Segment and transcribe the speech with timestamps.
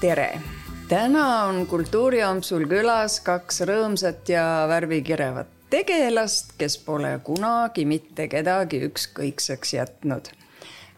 [0.00, 0.40] tere!
[0.88, 9.74] täna on Kultuuriampsul külas kaks rõõmsat ja värvikirevat tegelast, kes pole kunagi mitte kedagi ükskõikseks
[9.76, 10.30] jätnud.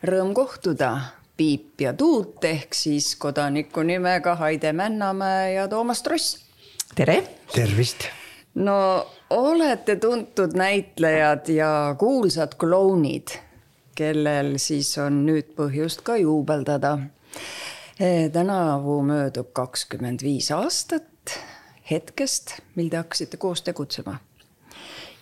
[0.07, 0.93] Rõõm kohtuda,
[1.37, 6.39] Piip ja Tuut ehk siis kodaniku nimega Haide Männamäe ja Toomas Tross.
[6.95, 7.25] tere!
[7.55, 8.07] tervist!
[8.55, 13.35] no olete tuntud näitlejad ja kuulsad klounid,
[13.99, 16.99] kellel siis on nüüd põhjust ka juubeldada.
[18.33, 21.37] Tänavu möödub kakskümmend viis aastat
[21.91, 24.17] hetkest, mil te hakkasite koos tegutsema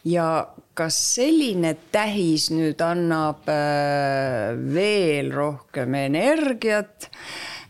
[0.05, 7.11] ja kas selline tähis nüüd annab äh, veel rohkem energiat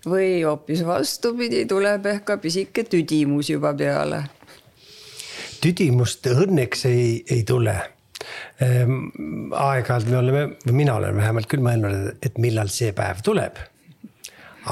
[0.07, 4.25] või hoopis vastupidi, tuleb ehk ka pisike tüdimus juba peale?
[5.61, 7.75] tüdimust õnneks ei, ei tule
[8.65, 8.95] ehm,
[9.53, 13.59] aeg-ajalt me oleme, mina olen vähemalt küll mõelnud, et millal see päev tuleb.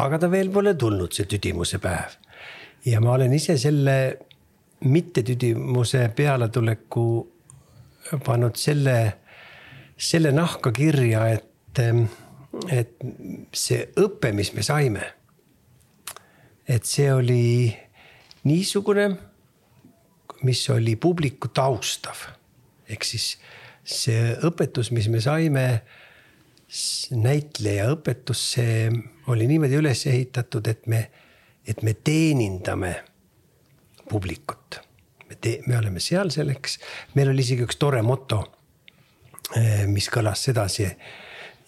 [0.05, 2.17] Aga ta veel pole tulnud, see tüdimuse päev.
[2.87, 4.19] ja ma olen ise selle
[4.81, 7.09] mittetüdimuse pealetuleku
[8.25, 8.99] pannud selle,
[9.97, 11.83] selle nahka kirja, et,
[12.73, 12.95] et
[13.53, 15.15] see õpe, mis me saime.
[16.69, 17.73] et see oli
[18.45, 19.09] niisugune,
[20.45, 22.29] mis oli publikut austav.
[22.89, 23.37] ehk siis
[23.85, 25.83] see õpetus, mis me saime,
[27.16, 28.91] näitleja õpetus, see
[29.33, 31.06] oli niimoodi üles ehitatud, et me,
[31.66, 32.92] et me teenindame
[34.08, 34.83] publikut
[35.28, 36.78] me tee-, me oleme seal selleks,
[37.16, 38.41] meil oli isegi üks tore moto,
[39.56, 40.89] eh, mis kõlas sedasi.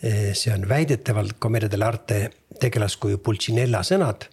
[0.01, 4.29] Eh, see on väidetavalt Commedia dell'arte tegelaskuju Pulcinella sõnad.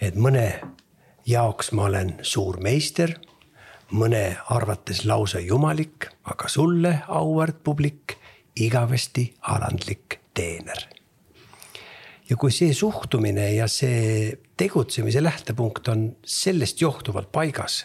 [0.00, 0.60] et mõne
[1.24, 3.14] jaoks ma olen suur meister,
[3.90, 8.16] mõne arvates lausa jumalik, aga sulle, auväärt publik,
[8.56, 10.86] igavesti alandlik teener
[12.30, 17.84] ja kui see suhtumine ja see tegutsemise lähtepunkt on sellest johtuvalt paigas,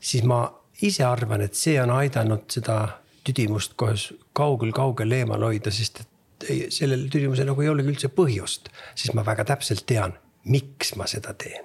[0.00, 0.46] siis ma
[0.82, 2.78] ise arvan, et see on aidanud seda
[3.24, 3.96] tüdimust kohe
[4.36, 9.24] kaugel-kaugel eemal hoida, sest et ei, sellel tüdimusel nagu ei olegi üldse põhjust, siis ma
[9.26, 10.16] väga täpselt tean,
[10.50, 11.64] miks ma seda teen.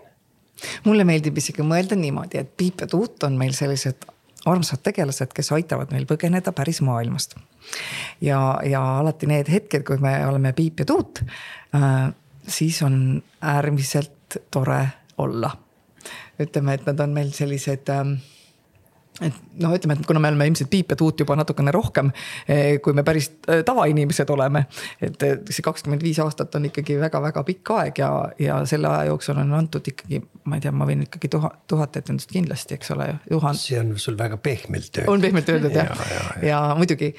[0.85, 4.07] mulle meeldib isegi mõelda niimoodi, et Piip ja Tuut on meil sellised
[4.45, 7.35] armsad tegelased, kes aitavad meil põgeneda päris maailmast.
[8.21, 11.23] ja, ja alati need hetked, kui me oleme Piip ja Tuut
[11.75, 12.13] äh,,
[12.47, 15.51] siis on äärmiselt tore olla
[16.39, 18.19] ütleme, et nad on meil sellised ähm,
[19.25, 22.11] et noh, ütleme, et kuna me oleme ilmselt Piip ja Tuut juba natukene rohkem,
[22.47, 24.65] eh, kui me päris eh, tavainimesed oleme.
[25.01, 28.09] et eh, see kakskümmend viis aastat on ikkagi väga-väga pikk aeg ja,
[28.39, 31.99] ja selle aja jooksul on antud ikkagi, ma ei tea, ma võin ikkagi tuhat, tuhat
[32.01, 33.59] etendust kindlasti, eks ole, Juhan.
[33.59, 35.13] see on sul väga pehmelt öeldud.
[35.13, 36.47] on pehmelt öeldud jah ja, ja, ja.
[36.49, 37.13] ja muidugi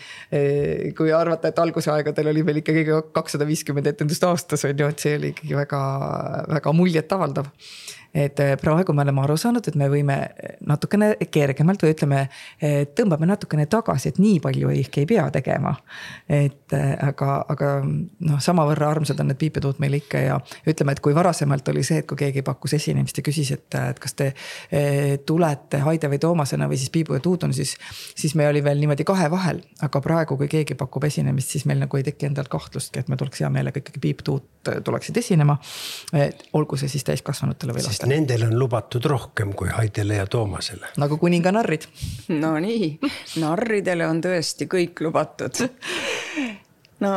[0.97, 5.03] kui arvata, et alguse aegadel oli meil ikkagi kakssada viiskümmend etendust aastas on ju, et
[5.03, 7.51] see oli ikkagi väga-väga muljetavaldav
[8.15, 10.17] et eh, praegu me oleme aru saanud, et me võime
[10.67, 12.21] natukene kergemalt või ütleme,
[12.59, 15.77] eh, tõmbame natukene tagasi, et nii palju ehk ei pea tegema.
[16.29, 21.01] et eh, aga, aga noh, samavõrra armsad on need piipetuud meil ikka ja ütleme, et
[21.01, 24.33] kui varasemalt oli see, et kui keegi pakkus esinemist ja küsis, et, et kas te
[25.27, 27.77] tulete Haide või Toomasena või siis Piibu ja Tuuduna, siis,
[28.17, 29.63] siis me oli veel niimoodi kahe vahel.
[29.83, 33.17] aga praegu, kui keegi pakub esinemist, siis meil nagu ei teki endal kahtlustki, et me
[33.17, 34.49] tuleks hea meelega ikkagi Piip, Tuut
[34.85, 35.57] tuleksid esinema.
[36.53, 40.87] olgu see siis täiskasvanutele või lastele sest nendel on lubatud rohkem kui Haidele ja Toomasele.
[40.97, 41.85] nagu kuninganarrid.
[42.29, 42.99] Nonii,
[43.41, 45.53] narridele on tõesti kõik lubatud.
[47.01, 47.13] no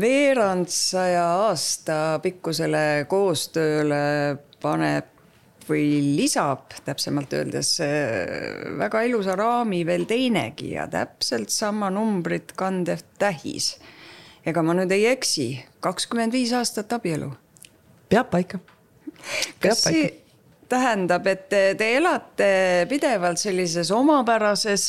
[0.00, 5.12] veerand saja aasta pikkusele koostööle paneb
[5.68, 7.78] või lisab täpsemalt öeldes
[8.78, 13.78] väga ilusa raami veel teinegi ja täpselt sama numbrit kandev tähis.
[14.44, 17.32] ega ma nüüd ei eksi, kakskümmend viis aastat abielu.
[18.08, 18.58] peab paika
[19.62, 20.10] kas see
[20.68, 22.50] tähendab, et te elate
[22.90, 24.86] pidevalt sellises omapärases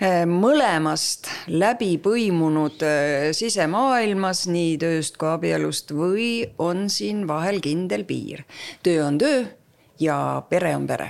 [0.00, 6.28] eh, mõlemast läbi põimunud eh, sisemaailmas, nii tööst kui abielust või
[6.62, 8.44] on siin vahel kindel piir?
[8.82, 9.46] töö on töö
[10.00, 10.18] ja
[10.50, 11.08] pere on pere.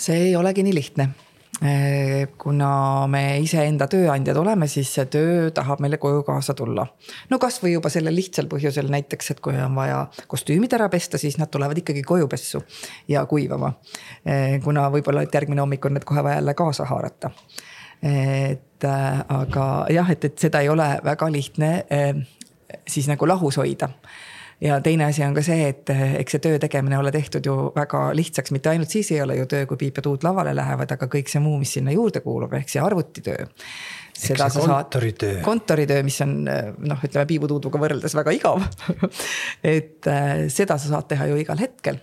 [0.00, 1.10] see ei olegi nii lihtne
[2.40, 6.86] kuna me iseenda tööandjad oleme, siis see töö tahab meile koju kaasa tulla.
[7.30, 11.36] no kasvõi juba sellel lihtsal põhjusel näiteks, et kui on vaja kostüümid ära pesta, siis
[11.38, 12.62] nad tulevad ikkagi koju pessu
[13.08, 13.74] ja kuivama.
[14.24, 17.30] Eh, kuna võib-olla, et järgmine hommik on need kohe vaja jälle kaasa haarata.
[18.02, 22.22] et äh, aga jah, et, et seda ei ole väga lihtne äh,
[22.88, 23.90] siis nagu lahus hoida
[24.60, 28.02] ja teine asi on ka see, et eks see töö tegemine ole tehtud ju väga
[28.16, 31.08] lihtsaks, mitte ainult siis ei ole ju töö, kui Piip ja Tuut lavale lähevad, aga
[31.10, 33.46] kõik see muu, mis sinna juurde kuulub, ehk see arvutitöö.
[34.20, 35.34] seda sa kontoritöö.
[35.38, 38.64] saad, kontoritöö, mis on noh, ütleme Piibu-Tuuduga võrreldes väga igav
[39.76, 42.00] et äh, seda sa saad teha ju igal hetkel.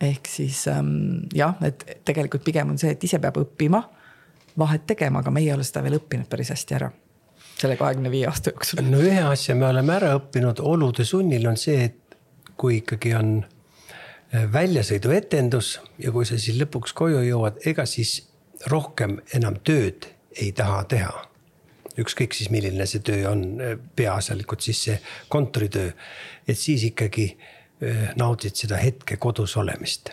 [0.00, 3.82] ehk siis ähm, jah, et tegelikult pigem on see, et ise peab õppima
[4.58, 6.92] vahet tegema, aga meie ei ole seda veel õppinud päris hästi ära
[7.60, 8.82] selle kahekümne viie aasta jooksul?
[8.84, 12.16] no ühe asja me oleme ära õppinud olude sunnil on see, et
[12.60, 18.18] kui ikkagi on äh, väljasõiduetendus ja kui sa siis lõpuks koju jõuad, ega siis
[18.72, 21.24] rohkem enam tööd ei taha teha.
[21.96, 24.96] ükskõik siis, milline see töö on, äh, peaasjalikult siis see
[25.32, 25.92] kontoritöö,
[26.48, 30.12] et siis ikkagi äh, naudid seda hetke kodus olemist.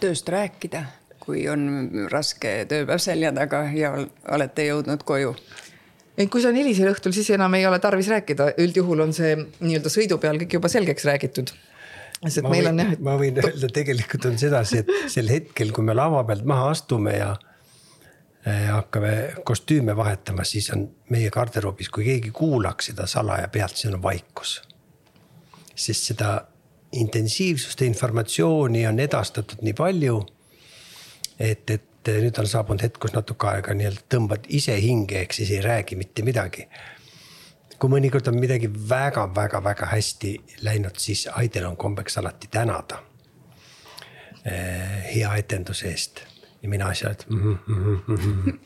[0.00, 0.86] tööst rääkida,
[1.20, 3.94] kui on raske tööpäev selja taga ja
[4.30, 5.34] olete jõudnud koju
[6.18, 9.34] et kui see on hilisel õhtul, siis enam ei ole tarvis rääkida, üldjuhul on see
[9.38, 11.54] nii-öelda sõidu peal kõik juba selgeks räägitud.
[12.24, 13.02] sest ma meil on jah et....
[13.04, 17.16] ma võin öelda, tegelikult on sedasi, et sel hetkel, kui me lava pealt maha astume
[17.18, 17.34] ja
[18.44, 19.12] hakkame
[19.44, 24.60] kostüüme vahetama, siis on meie garderoobis, kui keegi kuulaks seda salaja pealt, siis on vaikus.
[25.74, 26.44] sest seda
[26.94, 30.26] intensiivsust ja informatsiooni on edastatud nii palju.
[31.38, 35.32] et, et et nüüd on saabunud hetk, kus natuke aega nii-öelda tõmbad ise hinge, ehk
[35.36, 36.68] siis ei räägi mitte midagi.
[37.78, 43.02] kui mõnikord on midagi väga-väga-väga hästi läinud, siis Aidel on kombeks alati tänada
[44.44, 46.22] eh, hea etenduse eest
[46.62, 47.58] ja mina asjad mm.
[47.68, 48.58] -hmm, mm -hmm.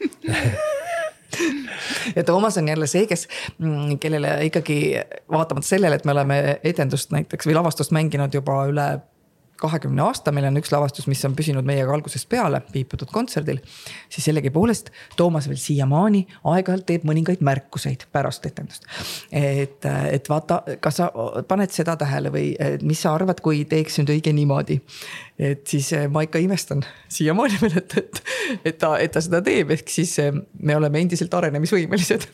[2.17, 5.01] ja Toomas on jälle see, kes, mm, kellele ikkagi
[5.31, 8.99] vaatamata sellele, et me oleme etendust näiteks või lavastust mänginud juba üle
[9.61, 13.61] kahekümne aasta, meil on üks lavastus, mis on püsinud meiega algusest peale viibitud kontserdil.
[14.09, 18.87] siis sellegipoolest Toomas veel siiamaani aeg-ajalt teeb mõningaid märkuseid pärast etendust.
[19.33, 21.11] et, et vaata, kas sa
[21.49, 22.53] paned seda tähele või
[22.83, 24.81] mis sa arvad, kui teeks nüüd õige niimoodi.
[25.39, 28.23] et siis eh, ma ikka imestan siiamaani veel, et, et,
[28.65, 32.29] et ta, et ta seda teeb, ehk siis eh, me oleme endiselt arenemisvõimelised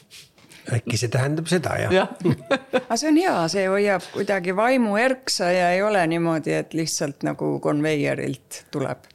[0.73, 2.07] äkki see tähendab seda jah ja.
[2.87, 7.27] aga see on hea, see hoiab kuidagi vaimu erksa ja ei ole niimoodi, et lihtsalt
[7.27, 9.09] nagu konveierilt tuleb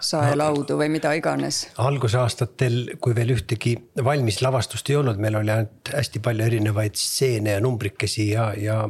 [0.00, 1.66] saelaudu või mida iganes.
[1.82, 3.74] algusaastatel, kui veel ühtegi
[4.04, 8.84] valmis lavastust ei olnud, meil oli ainult hästi palju erinevaid stseene ja numbrikesi ja, ja,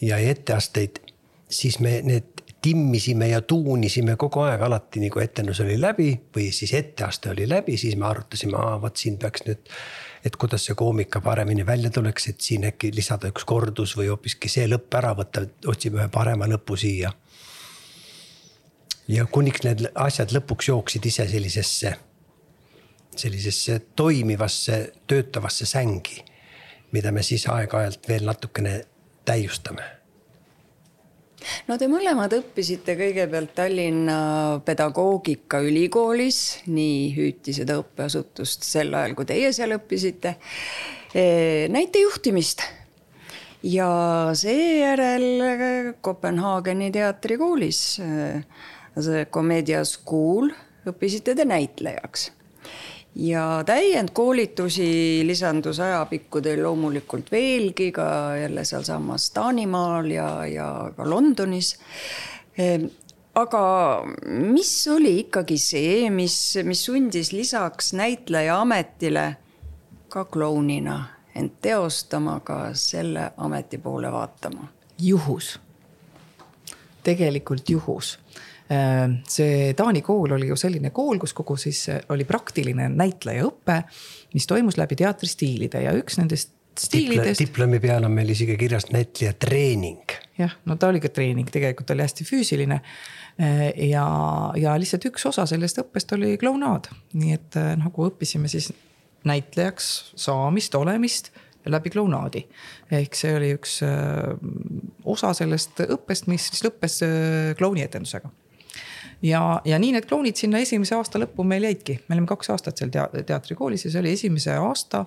[0.00, 1.02] ja etteasteid,
[1.48, 2.32] siis me need
[2.66, 7.46] timmisime ja tuunisime kogu aeg alati, nii kui etendus oli läbi või siis etteaste oli
[7.48, 9.70] läbi, siis me arutasime, vot siin peaks nüüd
[10.26, 14.50] et kuidas see koomika paremini välja tuleks, et siin äkki lisada üks kordus või hoopiski
[14.50, 17.12] see lõpp ära võtta, otsime ühe parema lõpu siia.
[19.08, 21.94] ja kuniks need asjad lõpuks jooksid ise sellisesse,
[23.16, 26.24] sellisesse toimivasse, töötavasse sängi,
[26.92, 28.80] mida me siis aeg-ajalt veel natukene
[29.24, 29.95] täiustame
[31.68, 34.18] no te mõlemad õppisite kõigepealt Tallinna
[34.66, 36.40] Pedagoogikaülikoolis,
[36.70, 40.36] nii hüüti seda õppeasutust sel ajal, kui teie seal õppisite,
[41.14, 41.26] e,
[41.72, 42.64] näitejuhtimist.
[43.66, 43.88] ja
[44.36, 47.82] seejärel Kopenhaageni teatrikoolis,
[48.96, 50.52] see Commedia School,
[50.86, 52.30] õppisite te näitlejaks
[53.16, 61.78] ja täiendkoolitusi lisandus ajapikku teil loomulikult veelgi ka jälle sealsamas Taanimaal ja, ja ka Londonis.
[62.58, 62.84] Ehm,
[63.34, 63.62] aga
[64.28, 69.36] mis oli ikkagi see, mis, mis sundis lisaks näitleja ametile
[70.08, 71.04] ka klounina
[71.36, 74.68] end teostama, ka selle ameti poole vaatama?
[74.98, 75.58] juhus,
[77.04, 78.18] tegelikult juhus
[78.66, 83.82] see Taani kool oli ju selline kool, kus kogu siis äh, oli praktiline näitlejaõpe,
[84.34, 87.40] mis toimus läbi teatristiilide ja üks nendest stiilidest.
[87.40, 90.16] diplomi peal on meil isegi kirjas näitleja treening.
[90.38, 92.80] jah, no ta oli ka treening, tegelikult oli hästi füüsiline.
[93.38, 94.06] Äh, ja,
[94.58, 98.72] ja lihtsalt üks osa sellest õppest oli klounaad, nii et nagu õppisime siis
[99.26, 101.30] näitlejaks saamist, olemist
[101.66, 102.44] läbi klounaadi.
[102.94, 103.78] ehk see oli üks
[105.04, 107.00] osa sellest õppest, mis siis lõppes
[107.58, 108.30] klounieetendusega
[109.22, 112.80] ja, ja nii need klounid sinna esimese aasta lõppu meil jäidki, me olime kaks aastat
[112.80, 115.04] seal tea, teatrikoolis ja see oli esimese aasta,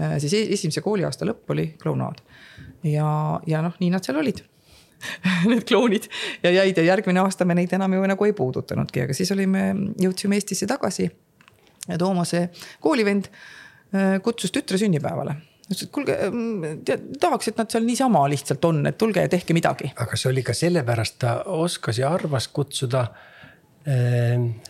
[0.00, 2.22] äh, siis e-, esimese kooliaasta lõpp oli klounaad.
[2.84, 3.08] ja,
[3.46, 4.42] ja noh, nii nad seal olid
[5.50, 6.08] need klounid
[6.42, 9.68] ja jäid ja järgmine aasta me neid enam ju nagu ei puudutanudki, aga siis olime,
[10.00, 11.10] jõudsime Eestisse tagasi.
[11.88, 12.48] ja Toomase
[12.80, 15.36] koolivend äh, kutsus tütre sünnipäevale
[15.66, 16.84] ütles, et kuulge, mm,
[17.20, 19.92] tahaks, et nad seal niisama lihtsalt on, et tulge ja tehke midagi.
[19.96, 23.06] aga see oli ka sellepärast, ta oskas ja arvas kutsuda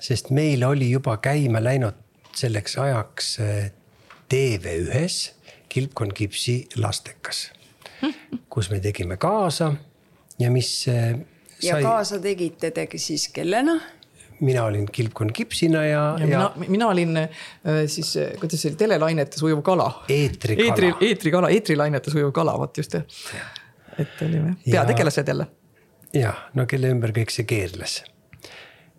[0.00, 1.96] sest meil oli juba käima läinud
[2.36, 3.70] selleks ajaks eh,
[4.28, 5.32] TV1-s
[5.68, 7.50] Kilpkonn Kipsi lastekas.
[8.52, 9.72] kus me tegime kaasa
[10.38, 10.68] ja mis
[11.62, 13.80] ja sai, kaasa tegite te siis kellena?
[14.40, 16.26] mina olin kilpkonn kipsina ja, ja, ja.
[16.26, 17.30] mina, mina olin äh,
[17.86, 19.86] siis, kuidas see oli, telelainetes ujuv kala.
[20.08, 20.68] eetrikala.
[20.68, 23.06] eetri, eetrikala, eetrilainetes ujuv kala, vot just jah.
[23.98, 25.46] et olime peategelased jälle.
[26.14, 28.02] jah, no kelle ümber kõik see keerles.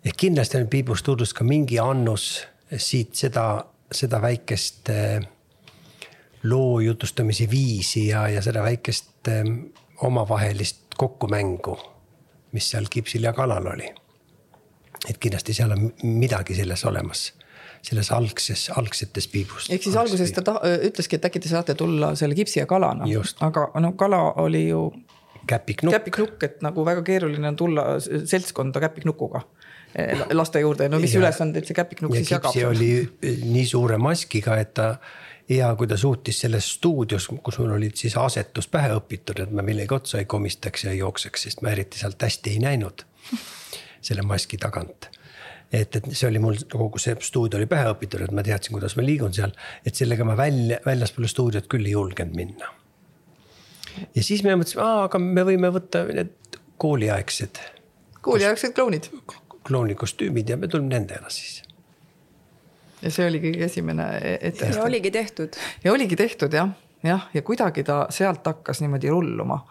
[0.04, 5.28] Ehk kindlasti on Piibus tutvus ka mingi annus siit seda, seda väikest äh,
[6.42, 9.44] loo jutustamise viisi ja, ja seda väikest äh,
[10.02, 11.78] omavahelist kokkumängu,
[12.52, 13.90] mis seal kipsil ja kalal oli
[15.08, 17.28] et kindlasti seal on midagi selles olemas
[17.82, 19.68] selles algses, algsetes piibus.
[19.70, 20.56] ehk siis alguses ta ta
[20.88, 23.06] ütleski, et äkki te saate tulla selle kipsi ja kalana,
[23.46, 24.90] aga no kala oli ju.
[25.46, 25.94] käpiknukk.
[25.94, 29.57] käpiknukk, et nagu väga keeruline on tulla seltskonda käpiknukuga eh,
[30.36, 32.56] laste juurde, no mis ülesandeid see käpiknukk ja siis jagab?
[32.68, 32.90] oli
[33.24, 34.92] nii suure maskiga, et ta
[35.48, 39.64] hea, kui ta suutis selles stuudios, kus mul olid siis asetus pähe õpitud, et ma
[39.64, 43.06] millegi otsa ei komistaks ja ei jookseks, sest ma eriti sealt hästi ei näinud
[44.04, 45.08] selle maski tagant.
[45.72, 48.96] et, et see oli mul kogu see stuudio oli pähe õpitud, et ma teadsin, kuidas
[48.96, 49.52] ma liigun seal,
[49.86, 52.72] et sellega ma välja, väljaspoole stuudiot küll ei julgenud minna.
[54.14, 57.60] ja siis me mõtlesime, aga me võime võtta need kooliaegsed.
[58.20, 59.10] kooliaegsed klounid.
[59.68, 61.62] Kloonikostüümid ja me tulime nendega siis
[63.02, 64.72] ja see oligi esimene e-, ette.
[64.74, 65.60] ja oligi tehtud.
[65.84, 66.72] ja oligi tehtud jah,
[67.06, 69.62] jah, ja kuidagi ta sealt hakkas niimoodi rulluma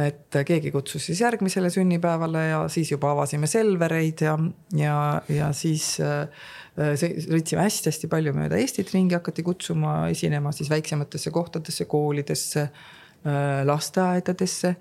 [0.00, 4.38] et keegi kutsus siis järgmisele sünnipäevale ja siis juba avasime Selvereid ja,
[4.76, 4.96] ja,
[5.28, 6.46] ja siis äh,
[6.96, 12.68] sõitsime hästi-hästi palju mööda Eestit ringi, hakati kutsuma esinema siis väiksematesse kohtadesse, koolidesse,
[13.28, 14.76] äh, lasteaedadesse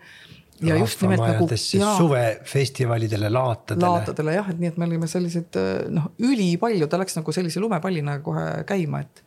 [0.65, 1.47] ja just nimelt nagu.
[1.57, 3.87] suvefestivalidele, laatadele.
[3.87, 7.63] laatadele jah, et nii, et me olime sellised äh, noh, ülipalju, ta läks nagu sellise
[7.63, 9.23] lumepallina kohe käima, et.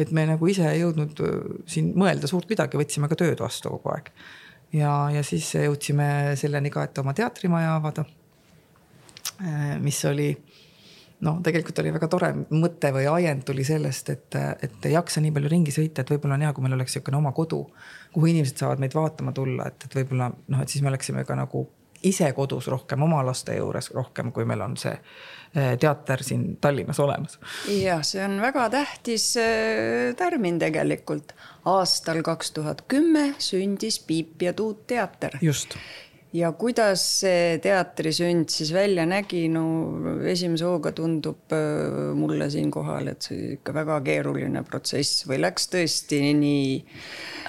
[0.00, 1.18] et me nagu ise ei jõudnud
[1.68, 4.12] siin mõelda suurt midagi, võtsime ka tööd vastu kogu aeg
[4.76, 8.06] ja, ja siis jõudsime selleni ka, et oma teatrimaja avada.
[9.40, 10.30] Äh, mis oli
[11.24, 15.34] noh, tegelikult oli väga tore mõte või ajend tuli sellest, et, et ei jaksa nii
[15.36, 17.64] palju ringi sõita, et võib-olla on hea, kui meil oleks niisugune oma kodu,
[18.12, 21.36] kuhu inimesed saavad meid vaatama tulla, et, et võib-olla noh, et siis me oleksime ka
[21.38, 21.66] nagu
[22.02, 27.00] ise kodus rohkem, oma laste juures rohkem, kui meil on see äh, teater siin Tallinnas
[27.00, 27.38] olemas.
[27.68, 31.34] jah, see on väga tähtis äh, tärmin tegelikult.
[31.64, 35.38] aastal kaks tuhat kümme sündis Piip ja Tuut teater.
[35.40, 35.76] just
[36.36, 39.64] ja kuidas see teatrisünd siis välja nägi, no
[40.30, 46.20] esimese hooga tundub äh, mulle siinkohal, et see ikka väga keeruline protsess või läks tõesti
[46.38, 46.78] nii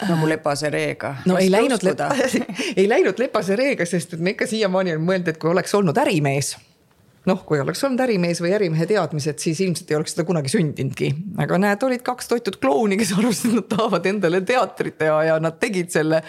[0.09, 1.15] nagu lepase reega?
[1.29, 1.85] no ei läinud,
[2.79, 6.01] ei läinud lepase reega, sest et me ikka siiamaani on mõelnud, et kui oleks olnud
[6.01, 6.55] ärimees
[7.29, 11.11] noh, kui oleks olnud ärimees või ärimehe teadmised, siis ilmselt ei oleks seda kunagi sündinudki.
[11.43, 15.39] aga näed, olid kaks toitud klouni, kes arvasid, et nad tahavad endale teatrit teha ja
[15.43, 16.23] nad tegid selle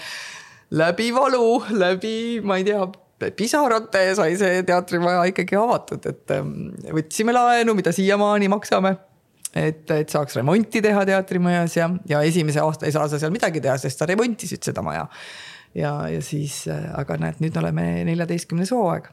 [0.72, 2.86] läbi valu, läbi, ma ei tea,
[3.36, 8.96] pisarate sai see teatrimaja ikkagi avatud, et ähm, võtsime laenu, mida siiamaani maksame
[9.54, 13.60] et, et saaks remonti teha teatrimajas ja, ja esimese aasta ei saa sa seal midagi
[13.60, 15.06] teha, sest sa remontisid seda maja.
[15.74, 19.10] ja, ja siis, äh, aga näed, nüüd oleme neljateistkümnes hooaeg.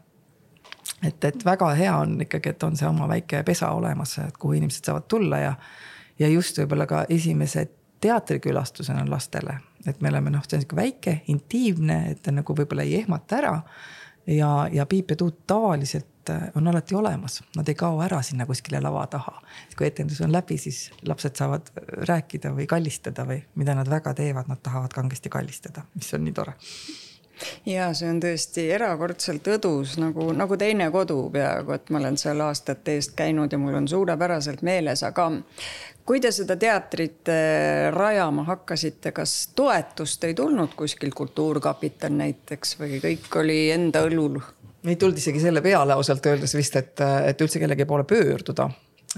[1.04, 4.90] et, et väga hea on ikkagi, et on see oma väike pesa olemas, kuhu inimesed
[4.90, 5.54] saavad tulla ja,
[6.20, 11.16] ja just võib-olla ka esimesed teatrikülastusena lastele, et me oleme noh, see on sihuke väike,
[11.32, 13.56] intiimne, et ta nagu võib-olla ei ehmata ära.
[14.28, 18.46] ja, ja Piip ja Tuut tavaliselt äh, on alati olemas, nad ei kao ära sinna
[18.46, 19.42] kuskile lava taha.
[19.78, 21.72] kui etendus on läbi, siis lapsed saavad
[22.10, 26.34] rääkida või kallistada või mida nad väga teevad, nad tahavad kangesti kallistada, mis on nii
[26.34, 26.58] tore
[27.66, 32.42] ja see on tõesti erakordselt õdus nagu, nagu teine kodu peaaegu, et ma olen seal
[32.44, 35.30] aastate eest käinud ja mul on suurepäraselt meeles, aga
[36.10, 42.98] kui te seda teatrit äh, rajama hakkasite, kas toetust ei tulnud kuskilt, Kultuurkapital näiteks või
[43.04, 44.40] kõik oli enda õlul?
[44.88, 48.70] meid tuldi isegi selle peale ausalt öeldes vist, et, et üldse kellegi poole pöörduda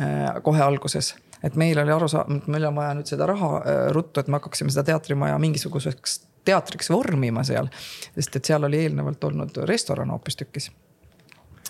[0.02, 3.52] äh, kohe alguses et meil oli aru saada, et meil on vaja nüüd seda raha
[3.62, 7.70] äh, ruttu, et me hakkaksime seda teatrimaja mingisuguseks teatriks vormima seal.
[8.16, 10.72] sest et seal oli eelnevalt olnud restoran hoopistükkis.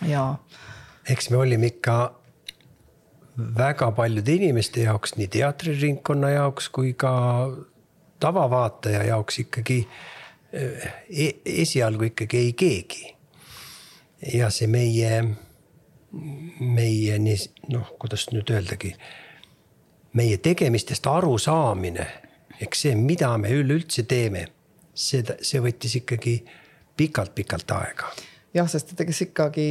[0.08, 0.26] ja.
[1.10, 1.98] eks me olime ikka
[3.38, 7.14] väga paljude inimeste jaoks, nii teatriringkonna jaoks kui ka
[8.20, 9.88] tavavaataja jaoks ikkagi
[10.54, 13.16] e esialgu ikkagi ei keegi.
[14.34, 15.24] ja see meie,
[16.60, 17.38] meie nii
[17.74, 18.92] noh, kuidas nüüd öeldagi,
[20.14, 22.06] meie tegemistest arusaamine,
[22.62, 24.44] eks see, mida me üleüldse teeme,
[24.94, 26.36] seda, see võttis ikkagi
[27.00, 28.12] pikalt-pikalt aega
[28.54, 29.68] jah, sest et ega ikkagi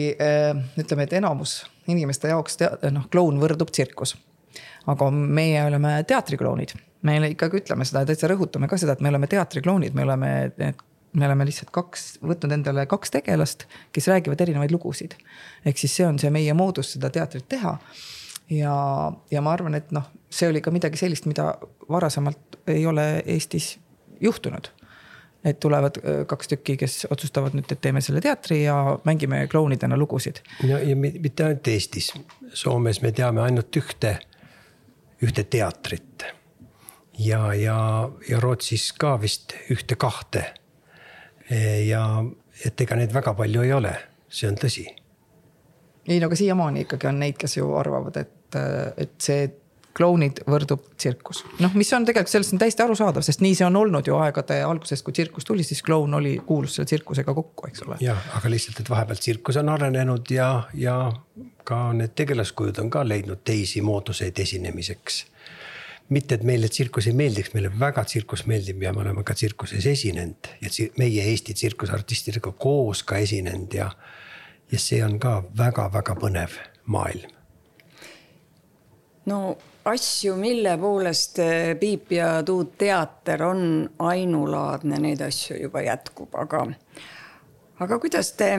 [0.80, 1.60] ütleme, et enamus
[1.92, 4.16] inimeste jaoks noh, kloun võrdub tsirkus
[4.88, 6.74] aga meie oleme teatriklounid,
[7.06, 10.30] me ikkagi ütleme seda ja täitsa rõhutame ka seda, et me oleme teatriklounid, me oleme
[10.60, 15.16] need me oleme lihtsalt kaks, võtnud endale kaks tegelast, kes räägivad erinevaid lugusid.
[15.66, 17.78] ehk siis see on see meie moodus seda teatrit teha.
[18.50, 18.74] ja,
[19.30, 21.56] ja ma arvan, et noh, see oli ka midagi sellist, mida
[21.90, 23.78] varasemalt ei ole Eestis
[24.20, 24.70] juhtunud
[25.44, 29.96] et tulevad äh, kaks tükki, kes otsustavad nüüd, et teeme selle teatri ja mängime klounidena
[29.96, 30.42] lugusid.
[30.62, 32.12] no ja mitte ainult Eestis,
[32.52, 34.18] Soomes me teame ainult ühte,
[35.22, 36.24] ühte teatrit.
[37.18, 37.78] ja, ja,
[38.28, 40.44] ja Rootsis ka vist ühte-kahte.
[41.86, 42.04] ja
[42.66, 43.94] et ega neid väga palju ei ole,
[44.28, 44.86] see on tõsi.
[46.08, 48.60] ei no aga siiamaani ikkagi on neid, kes ju arvavad, et,
[48.96, 49.48] et see
[50.00, 51.42] klounid võrdub tsirkus.
[51.60, 54.62] noh, mis on tegelikult sellest on täiesti arusaadav, sest nii see on olnud ju aegade
[54.64, 57.98] algusest, kui tsirkus tuli, siis kloun oli, kuulus selle tsirkusega kokku, eks ole.
[58.04, 60.96] jah, aga lihtsalt, et vahepeal tsirkus on arenenud ja, ja
[61.68, 65.24] ka need tegelaskujud on ka leidnud teisi mooduseid esinemiseks.
[66.08, 69.86] mitte, et meile tsirkus ei meeldiks, meile väga tsirkus meeldib ja me oleme ka tsirkuses
[69.86, 73.90] esinenud ja meie Eesti tsirkusartistidega koos ka esinenud ja,
[74.72, 77.36] ja see on ka väga-väga põnev maailm
[79.26, 86.34] no asju, mille poolest eh, Piip ja Tuut teater on ainulaadne, neid asju juba jätkub,
[86.38, 86.66] aga,
[87.80, 88.50] aga kuidas te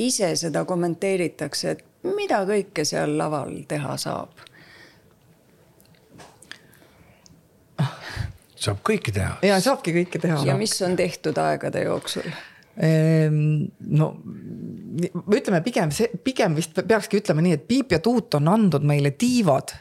[0.00, 1.84] ise seda kommenteeritakse, et
[2.16, 4.48] mida kõike seal laval teha saab?
[8.62, 9.36] saab kõike teha.
[9.42, 10.40] ja saabki kõike teha.
[10.46, 12.28] ja mis on tehtud aegade jooksul?
[12.80, 14.12] Ehm, no
[15.28, 19.12] ütleme pigem see, pigem vist peakski ütlema nii, et Piip ja Tuut on andnud meile
[19.18, 19.74] tiivad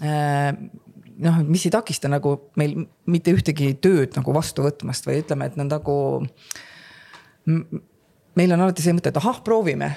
[0.00, 2.76] noh, mis ei takista nagu meil
[3.10, 5.96] mitte ühtegi tööd nagu vastu võtmast või ütleme, et nad nagu.
[8.38, 9.90] meil on alati see mõte, et ahah, proovime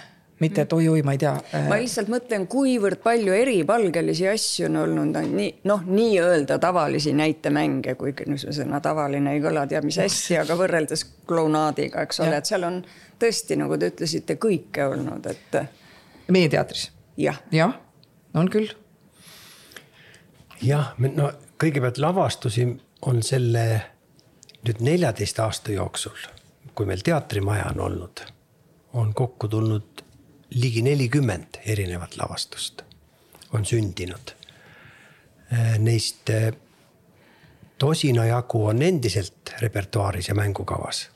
[0.43, 1.33] mitte, et oi-oi, ma ei tea.
[1.55, 7.95] Äh, ma lihtsalt mõtlen, kuivõrd palju eripalgelisi asju on olnud, nii noh, nii-öelda tavalisi näitemänge,
[7.99, 12.67] kuigi sõna tavaline ei kõla teab mis hästi, aga võrreldes klounaadiga, eks ole, et seal
[12.67, 12.81] on
[13.21, 15.59] tõesti, nagu te ütlesite, kõike olnud, et.
[16.33, 17.37] meie teatris ja.?
[17.53, 17.77] jah,
[18.33, 18.73] on küll
[20.63, 22.67] jah, no kõigepealt lavastusi
[23.01, 23.65] on selle
[24.63, 26.17] nüüd neljateist aasta jooksul,
[26.75, 28.23] kui meil teatrimaja on olnud,
[28.93, 30.03] on kokku tulnud
[30.53, 32.83] ligi nelikümmend erinevat lavastust
[33.53, 34.33] on sündinud.
[35.79, 36.53] Neist eh,
[37.77, 41.09] tosina jagu on endiselt repertuaaris ja mängukavas.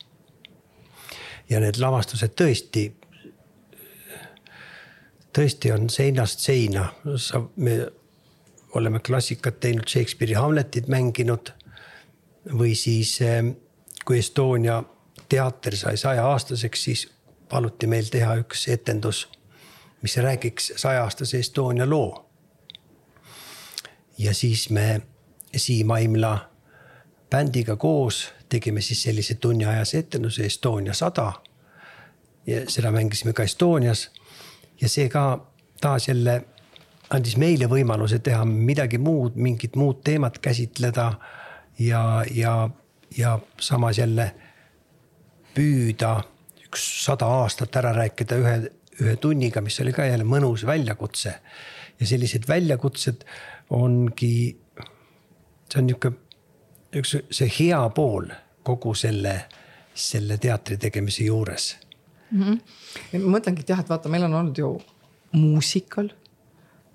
[1.50, 2.82] ja need lavastused tõesti,
[5.32, 7.78] tõesti on seinast seina, sa, me
[8.74, 11.52] oleme klassikat teinud, Shakespeare'i Hamletit mänginud.
[12.58, 13.44] või siis eh,
[14.06, 14.84] kui Estonia
[15.30, 17.10] teater sai sajaaastaseks, siis
[17.50, 19.28] paluti meil teha üks etendus,
[20.02, 22.26] mis räägiks sajaaastase Estonia loo.
[24.18, 25.02] ja siis me
[25.56, 26.50] Siim Aimla
[27.30, 31.34] bändiga koos tegime siis sellise tunniajase etenduse Estonia sada.
[32.48, 34.12] ja seda mängisime ka Estonias
[34.82, 35.48] ja see ka
[35.82, 36.46] taas jälle
[37.15, 41.12] andis meile võimaluse teha midagi muud, mingit muud teemat käsitleda.
[41.80, 42.70] ja, ja,
[43.17, 44.32] ja samas jälle
[45.56, 46.24] püüda
[46.67, 48.56] üks sada aastat ära rääkida ühe,
[49.02, 51.36] ühe tunniga, mis oli ka jälle mõnus väljakutse.
[52.00, 53.24] ja sellised väljakutsed
[53.70, 54.58] ongi,
[55.70, 56.12] see on nihuke,
[56.96, 58.30] üks see hea pool
[58.67, 59.39] kogu selle,
[59.93, 61.76] selle teatri tegemise juures
[62.32, 62.43] mm.
[62.43, 63.20] -hmm.
[63.24, 64.72] ma mõtlengi, et jah, et vaata, meil on olnud ju
[65.32, 66.12] muusikal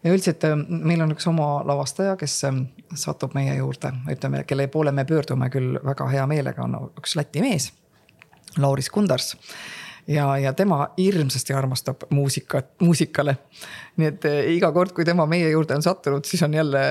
[0.03, 2.65] ja üldiselt äh, meil on üks oma lavastaja, kes ähm,
[2.99, 7.45] satub meie juurde, ütleme, kelle poole me pöördume küll väga hea meelega, on üks Läti
[7.45, 7.71] mees,
[8.61, 9.33] Lauris Kundars
[10.11, 13.37] ja, ja tema hirmsasti armastab muusikat, muusikale.
[13.97, 16.83] nii et äh, iga kord, kui tema meie juurde on sattunud, siis on jälle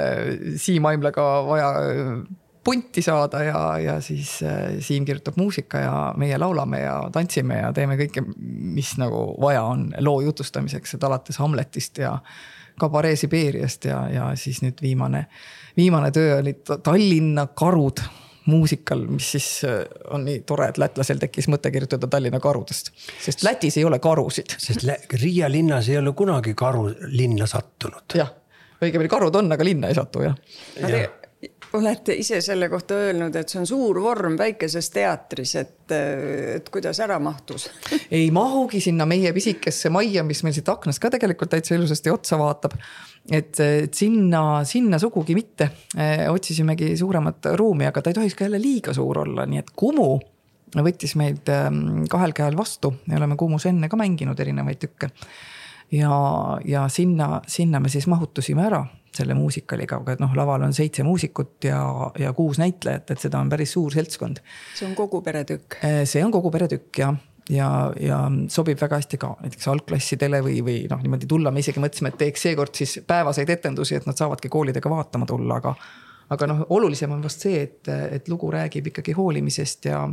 [0.62, 2.16] Siim Aimlaga vaja äh,
[2.64, 4.36] punti saada ja, ja siis
[4.86, 9.88] Siim kirjutab muusika ja meie laulame ja tantsime ja teeme kõike, mis nagu vaja on
[10.00, 12.20] loo jutustamiseks, et alates Hamletist ja
[12.80, 15.26] kabaree Sibeeriast ja, ja siis nüüd viimane,
[15.78, 18.04] viimane töö oli Tallinna karud
[18.46, 23.46] muusikal, mis siis äh, on nii tore, et lätlasel tekkis mõte kirjutada Tallinna karudest, sest
[23.46, 24.58] Lätis ei ole karusid.
[24.58, 24.86] sest
[25.22, 28.18] Riia linnas ei ole kunagi karu linna sattunud.
[28.18, 28.34] jah,
[28.82, 30.38] õigemini karud on, aga linna ei satu jah
[30.82, 31.08] ja
[31.74, 37.00] olete ise selle kohta öelnud, et see on suur vorm väikeses teatris, et, et kuidas
[37.04, 37.70] ära mahtus?
[38.18, 42.40] Ei mahugi sinna meie pisikesse majja, mis meil siit aknast ka tegelikult täitsa ilusasti otsa
[42.42, 42.76] vaatab.
[43.32, 45.70] et, et sinna, sinna sugugi mitte.
[46.30, 50.20] otsisimegi suuremat ruumi, aga ta ei tohiks ka jälle liiga suur olla, nii et Kumu
[50.80, 55.12] võttis meid ähm, kahel käel vastu, me oleme Kumus enne ka mänginud erinevaid tükke.
[55.92, 56.12] Ja,
[56.64, 61.68] ja sinna, sinna me siis mahutusime ära selle muusikaliga, aga noh, laval on seitse muusikut
[61.68, 61.82] ja,
[62.20, 64.40] ja kuus näitlejat, et seda on päris suur seltskond.
[64.78, 65.82] see on kogu peretükk?
[66.06, 67.18] see on kogu peretükk jah
[67.50, 68.20] ja, ja
[68.52, 72.22] sobib väga hästi ka näiteks algklassidele või, või noh, niimoodi tulla, me isegi mõtlesime, et
[72.22, 75.76] teeks seekord siis päevaseid etendusi, et nad saavadki koolidega vaatama tulla, aga.
[76.32, 80.08] aga noh, olulisem on vast see, et, et lugu räägib ikkagi hoolimisest ja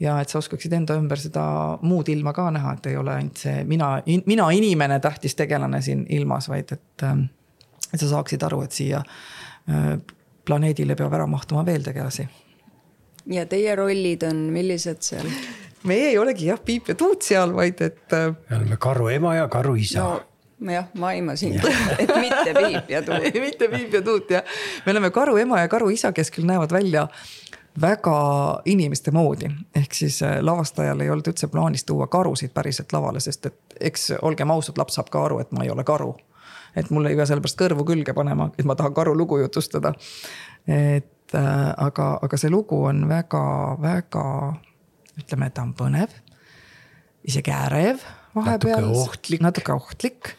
[0.00, 1.44] ja et sa oskaksid enda ümber seda
[1.86, 5.82] muud ilma ka näha, et ei ole ainult see mina in,, mina inimene tähtis tegelane
[5.82, 7.08] siin ilmas, vaid et.
[7.94, 9.02] Et sa saaksid aru, et siia
[9.70, 9.94] äh,
[10.44, 12.28] planeedile peab ära mahtuma veel tegelasi.
[13.32, 15.30] ja teie rollid on millised seal?
[15.88, 18.06] meie ei olegi jah, Piip ja Tuut seal, vaid et.
[18.12, 20.08] Äh, me oleme karu ema ja karu isa
[20.64, 21.58] no jah, ma aimasin,
[21.98, 24.44] et mitte Piip ja Tuut mitte Piip ja Tuut jah,
[24.86, 27.08] me oleme karu ema ja karu isa, kes küll näevad välja
[27.80, 28.16] väga
[28.64, 33.46] inimeste moodi, ehk siis äh, lavastajal ei olnud üldse plaanis tuua karusid päriselt lavale, sest
[33.50, 36.14] et eks olgem ausad, laps saab ka aru, et ma ei ole karu.
[36.76, 39.94] Et mul ei pea sellepärast kõrvu külge panema, et ma tahan karu lugu jutustada.
[40.66, 44.26] et äh, aga, aga see lugu on väga-väga,
[45.20, 46.14] ütleme, ta on põnev,
[47.24, 48.02] isegi ärev
[48.34, 48.80] vahepeal.
[48.80, 49.40] natuke ohtlik.
[49.40, 50.34] natuke ohtlik,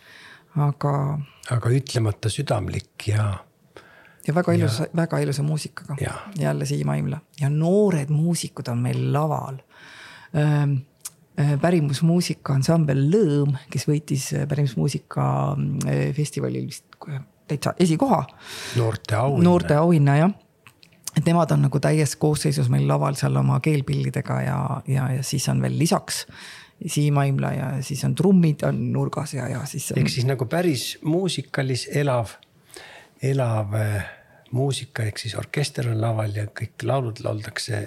[0.55, 1.19] aga.
[1.51, 3.33] aga ütlemata südamlik ja
[4.27, 5.95] ja väga ilusa, väga ilusa muusikaga.
[6.35, 9.57] jälle Siim Aimla ja noored muusikud on meil laval
[10.35, 10.73] ähm,
[11.35, 16.85] pärimusmuusika ansambel Lõõm, kes võitis äh, pärimusmuusika äh, festivalil vist
[17.47, 18.23] täitsa esikoha.
[18.79, 19.43] noorte auhinna.
[19.43, 20.35] noorte auhinna jah.
[21.17, 25.49] et nemad on nagu täies koosseisus meil laval seal oma keelpillidega ja, ja, ja siis
[25.49, 26.25] on veel lisaks
[26.85, 29.99] Siim Aimla ja siis on trummid on nurgas ja, ja siis on....
[29.99, 32.35] ehk siis nagu päris muusikalis elav
[33.23, 34.09] elav äh,
[34.51, 37.85] muusika ehk siis orkester on laval ja kõik laulud lauldakse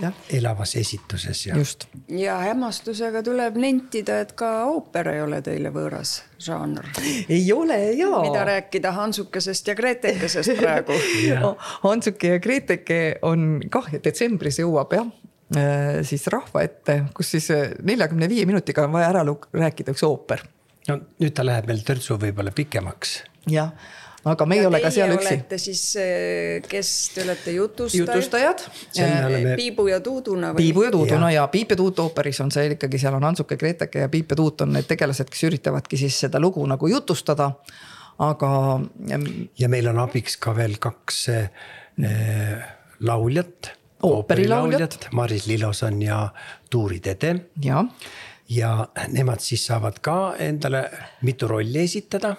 [0.00, 0.12] Ja.
[0.32, 1.56] elavas esituses ja.
[1.58, 1.84] just.
[2.08, 6.88] ja hämmastusega tuleb nentida, et ka ooper ei ole teile võõras žanr.
[7.28, 8.22] ei ole jaa.
[8.24, 10.96] mida rääkida Hansukesest ja Gretekesest praegu
[11.84, 15.10] Hansuke ja Greteke on kah, detsembris jõuab jah
[15.56, 20.06] äh, siis rahva ette, kus siis äh, neljakümne viie minutiga on vaja ära rääkida üks
[20.08, 20.46] ooper.
[20.88, 23.72] no nüüd ta läheb meil törtsu võib-olla pikemaks jah,
[24.24, 25.32] aga me ei ole ka seal üksi.
[25.32, 28.08] olete siis, eh, kes te olete jutustajad?
[28.08, 28.64] jutustajad.
[29.26, 29.54] Oleme...
[29.56, 30.66] Piibu ja Tuuduna või?
[30.66, 31.42] Piibu ja Tuuduna ja.
[31.42, 34.40] ja Piip ja Tuut ooperis on see ikkagi, seal on Antsuke, Greteke ja Piip ja
[34.40, 37.52] Tuut on need tegelased, kes üritavadki siis seda lugu nagu jutustada.
[38.20, 38.52] aga.
[39.58, 42.66] ja meil on abiks ka veel kaks äh,
[43.00, 43.72] lauljat.
[44.02, 45.08] ooperilauljat.
[45.12, 46.28] Maris Liloson ja
[46.70, 47.36] Tuuri Tede.
[47.64, 47.84] ja
[48.50, 50.90] ja nemad siis saavad ka endale
[51.22, 52.34] mitu rolli esitada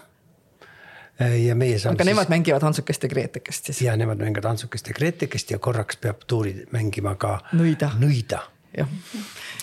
[1.27, 1.95] ja meie saame.
[1.95, 2.11] aga siis...
[2.13, 3.81] nemad mängivad Hantsukest ja Gretekest siis?
[3.81, 8.43] ja nemad mängivad Hantsukest ja Gretekest ja korraks peab Tuuri mängima ka nõida, nõida..
[8.77, 8.89] jah.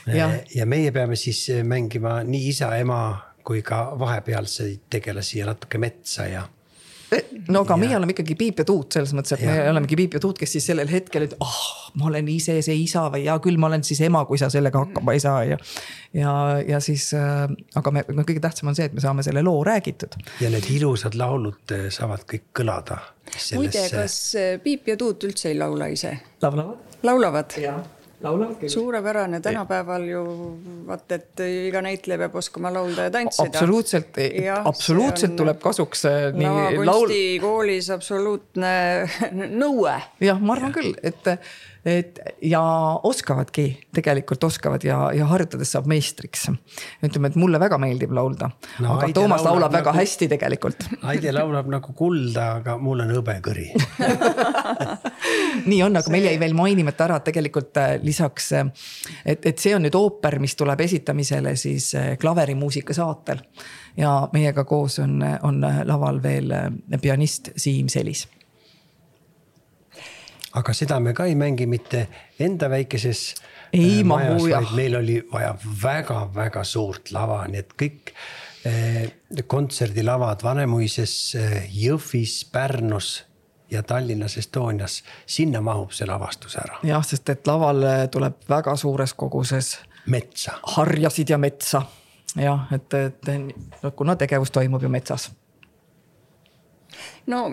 [0.06, 3.00] ja, ja meie peame siis mängima nii isa, ema
[3.48, 6.44] kui ka vahepealseid tegelasi ja natuke metsa ja
[7.48, 7.80] no aga ja.
[7.80, 9.52] meie oleme ikkagi Piip ja Tuut selles mõttes, et ja.
[9.52, 12.58] me olemegi Piip ja Tuut, kes siis sellel hetkel, et ah oh,, ma olen ise
[12.64, 15.42] see isa või hea küll, ma olen siis ema, kui sa sellega hakkama ei saa
[15.48, 15.58] ja.
[16.16, 16.32] ja,
[16.68, 17.44] ja siis äh,,
[17.80, 20.18] aga me, no kõige tähtsam on see, et me saame selle loo räägitud.
[20.44, 23.00] ja need ilusad laulud äh, saavad kõik kõlada.
[23.56, 26.18] muide, kas äh, Piip ja Tuut üldse ei laula ise?
[26.44, 26.98] laulavad.
[27.08, 27.60] laulavad?
[28.24, 28.72] Laulavad küll.
[28.72, 30.22] suurepärane, tänapäeval ju
[30.88, 33.48] vaat, et iga näitleja peab oskama laulda ja tantsida.
[33.52, 34.18] absoluutselt,
[34.64, 37.06] absoluutselt on, tuleb kasuks äh, nii laul.
[37.06, 38.74] kunstikoolis absoluutne
[39.62, 39.96] nõue.
[40.24, 41.32] jah, ma arvan küll, et
[41.84, 42.62] et ja
[43.02, 46.48] oskavadki, tegelikult oskavad ja, ja harjutades saab meistriks.
[47.04, 50.28] ütleme, et mulle väga meeldib laulda no,, aga Aide Toomas laulab, laulab väga nagu, hästi
[50.34, 50.88] tegelikult.
[51.02, 53.68] Aide laulab nagu kulda, aga mul on hõbekõri
[55.70, 56.14] nii on, aga see...
[56.14, 58.70] meil jäi veel mainimata ära, et tegelikult äh, lisaks, äh,
[59.24, 63.42] et, et see on nüüd ooper, mis tuleb esitamisele siis äh, klaverimuusika saatel.
[63.96, 66.52] ja meiega koos on, on laval veel
[67.02, 68.26] pianist Siim Selis
[70.56, 72.06] aga seda me ka ei mängi mitte
[72.40, 73.34] enda väikeses
[73.72, 74.74] ei äh, mahu jah.
[74.74, 78.12] meil oli vaja väga-väga suurt lava, nii et kõik
[78.66, 83.24] äh, kontserdilavad Vanemuises äh,, Jõhvis, Pärnus
[83.70, 86.80] ja Tallinnas Estonias, sinna mahub see lavastus ära.
[86.82, 89.76] jah, sest et lavale tuleb väga suures koguses.
[90.06, 90.56] metsa.
[90.76, 91.82] harjasid ja metsa
[92.36, 93.32] jah, et, et
[93.82, 95.28] no kuna tegevus toimub ju metsas
[97.32, 97.44] no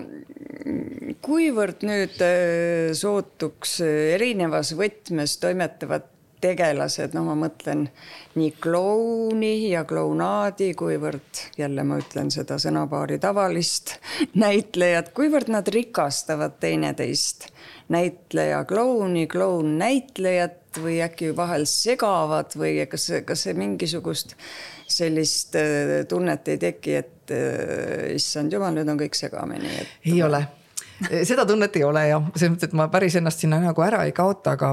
[1.26, 6.12] kuivõrd nüüd äh, sootuks äh, erinevas võtmes toimetavad
[6.46, 7.86] tegelased, no ma mõtlen
[8.36, 13.96] nii klouni ja klounaadi, kuivõrd jälle ma ütlen seda sõnapaari tavalist
[14.44, 17.50] näitlejat, kuivõrd nad rikastavad teineteist.
[17.90, 24.36] näitleja klouni, kloun näitlejat või äkki vahel segavad või kas, kas see mingisugust
[24.88, 25.56] sellist
[26.10, 27.34] tunnet ei teki, et
[28.14, 29.94] issand jumal, nüüd on kõik segamini et....
[30.12, 30.44] ei ole,
[31.26, 34.14] seda tunnet ei ole jah, selles mõttes, et ma päris ennast sinna nagu ära ei
[34.16, 34.72] kaota, aga,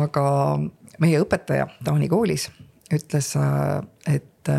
[0.00, 0.24] aga
[1.04, 2.48] meie õpetaja Taani koolis
[2.94, 3.34] ütles,
[4.10, 4.52] et,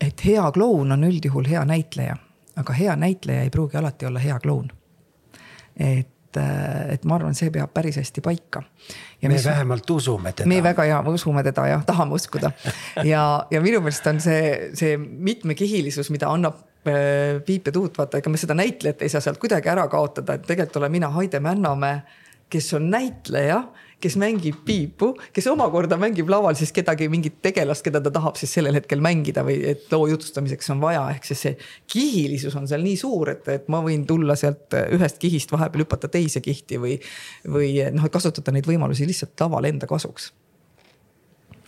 [0.00, 2.16] et hea kloun on üldjuhul hea näitleja,
[2.60, 4.70] aga hea näitleja ei pruugi alati olla hea kloun.
[5.76, 6.12] et
[6.92, 8.62] et ma arvan, see peab päris hästi paika.
[9.22, 10.48] me mis, vähemalt usume teda.
[10.48, 12.52] me väga ja usume teda jah, tahame uskuda
[13.04, 18.20] ja, ja minu meelest on see, see mitmekihilisus, mida annab äh, Piip ja Tuut, vaata,
[18.20, 21.40] ega me seda näitlejat ei saa sealt kuidagi ära kaotada, et tegelikult olen mina Haide
[21.40, 22.00] Männamäe,
[22.50, 23.62] kes on näitleja
[24.02, 28.52] kes mängib piipu, kes omakorda mängib laval siis kedagi, mingit tegelast, keda ta tahab siis
[28.58, 31.54] sellel hetkel mängida või et loo jutustamiseks on vaja, ehk siis see
[31.92, 36.12] kihilisus on seal nii suur, et, et ma võin tulla sealt ühest kihist vahepeal hüpata
[36.12, 36.98] teise kihti või,
[37.48, 40.32] või noh, kasutada neid võimalusi lihtsalt laval enda kasuks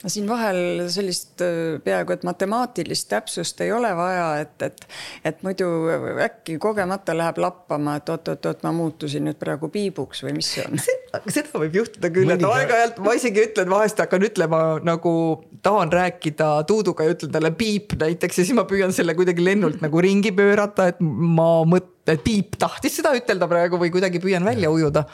[0.07, 4.85] siin vahel sellist äh, peaaegu et matemaatilist täpsust ei ole vaja, et, et,
[5.27, 5.67] et muidu
[6.23, 10.79] äkki kogemata läheb lappama, et oot-oot-oot, ma muutusin nüüd praegu piibuks või mis see on?
[11.35, 15.13] Seda võib juhtuda küll, et aeg-ajalt ma isegi ütlen, vahest hakkan ütlema nagu
[15.67, 19.83] tahan rääkida Tuuduga ja ütlen talle piip näiteks ja siis ma püüan selle kuidagi lennult
[19.83, 24.47] nagu ringi pöörata, et ma mõtlen, et piip tahtis seda ütelda praegu või kuidagi püüan
[24.47, 25.09] välja ujuda.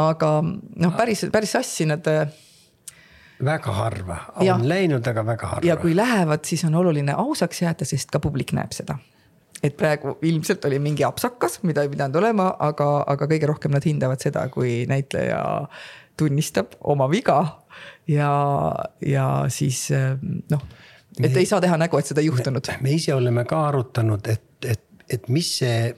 [0.00, 2.10] aga noh, päris, päris sassi need
[3.44, 4.58] väga harva, on ja.
[4.62, 5.66] läinud, aga väga harva.
[5.66, 8.98] ja kui lähevad, siis on oluline ausaks jääda, sest ka publik näeb seda.
[9.62, 13.84] et praegu ilmselt oli mingi apsakas, mida ei pidanud olema, aga, aga kõige rohkem nad
[13.84, 15.40] hindavad seda, kui näitleja
[16.20, 17.40] tunnistab oma viga
[18.08, 18.30] ja,
[19.06, 19.86] ja siis
[20.50, 20.64] noh,
[21.18, 22.72] et me, ei saa teha nägu, et seda ei juhtunud.
[22.80, 25.94] me ise oleme ka arutanud, et, et, et mis see,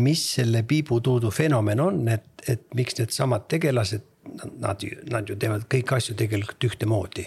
[0.00, 4.11] mis selle piibutuudu fenomen on, et, et miks needsamad tegelased
[4.60, 7.26] nad ju, nad ju teevad kõiki asju tegelikult ühtemoodi.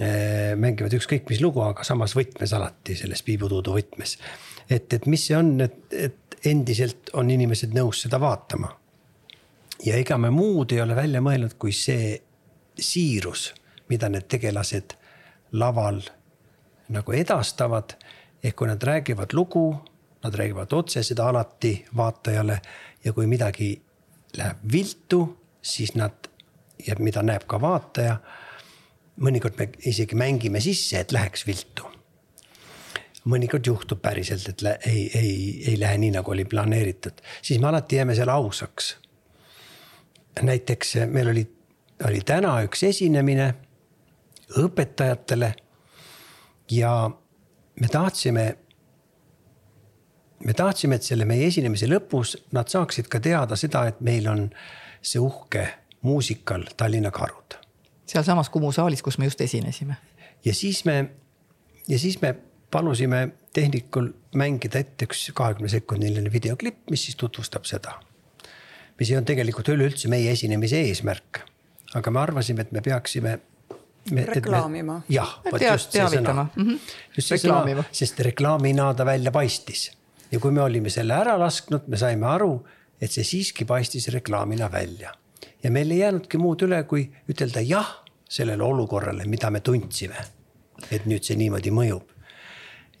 [0.00, 4.16] Äh, mängivad ükskõik mis lugu, aga samas võtmes alati selles piibutuudu võtmes.
[4.70, 8.76] et, et mis see on, et, et endiselt on inimesed nõus seda vaatama.
[9.84, 12.14] ja ega me muud ei ole välja mõelnud, kui see
[12.78, 13.50] siirus,
[13.88, 14.96] mida need tegelased
[15.52, 16.00] laval
[16.88, 17.96] nagu edastavad.
[18.42, 19.74] ehk kui nad räägivad lugu,
[20.24, 22.60] nad räägivad otse seda alati vaatajale
[23.04, 23.82] ja kui midagi
[24.36, 26.30] läheb viltu siis nad
[26.86, 28.18] ja mida näeb ka vaataja.
[29.20, 31.84] mõnikord me isegi mängime sisse, et läheks viltu.
[33.24, 37.96] mõnikord juhtub päriselt, et ei, ei, ei lähe nii, nagu oli planeeritud, siis me alati
[37.96, 38.96] jääme seal ausaks.
[40.42, 41.46] näiteks meil oli,
[42.04, 43.54] oli täna üks esinemine
[44.58, 45.54] õpetajatele
[46.70, 47.10] ja
[47.80, 48.56] me tahtsime
[50.44, 54.46] me tahtsime, et selle meie esinemise lõpus nad saaksid ka teada seda, et meil on
[55.02, 55.66] see uhke
[56.02, 57.58] muusikal Tallinna Karud.
[58.06, 59.96] sealsamas Kumu saalis, kus me just esinesime.
[60.44, 61.10] ja siis me,
[61.88, 62.34] ja siis me
[62.70, 67.98] palusime tehnikul mängida ette üks kahekümne sekundiline videoklipp, mis siis tutvustab seda.
[68.98, 71.44] mis ei olnud tegelikult üleüldse meie esinemise eesmärk.
[71.94, 73.38] aga me arvasime, et me peaksime
[74.10, 75.00] me, reklaamima.
[75.08, 76.66] jah, vot just see sõna mm.
[76.66, 76.78] -hmm.
[77.16, 79.90] just see sõna, sest reklaamina ta välja paistis.
[80.30, 82.66] ja kui me olime selle ära lasknud, me saime aru
[83.00, 85.14] et see siiski paistis reklaamina välja.
[85.62, 90.16] ja meil ei jäänudki muud üle, kui ütelda jah sellele olukorrale, mida me tundsime.
[90.90, 92.02] et nüüd see niimoodi mõjub.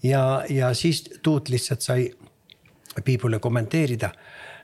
[0.02, 2.10] ja, ja siis Tuut lihtsalt sai
[3.04, 4.10] Piibule kommenteerida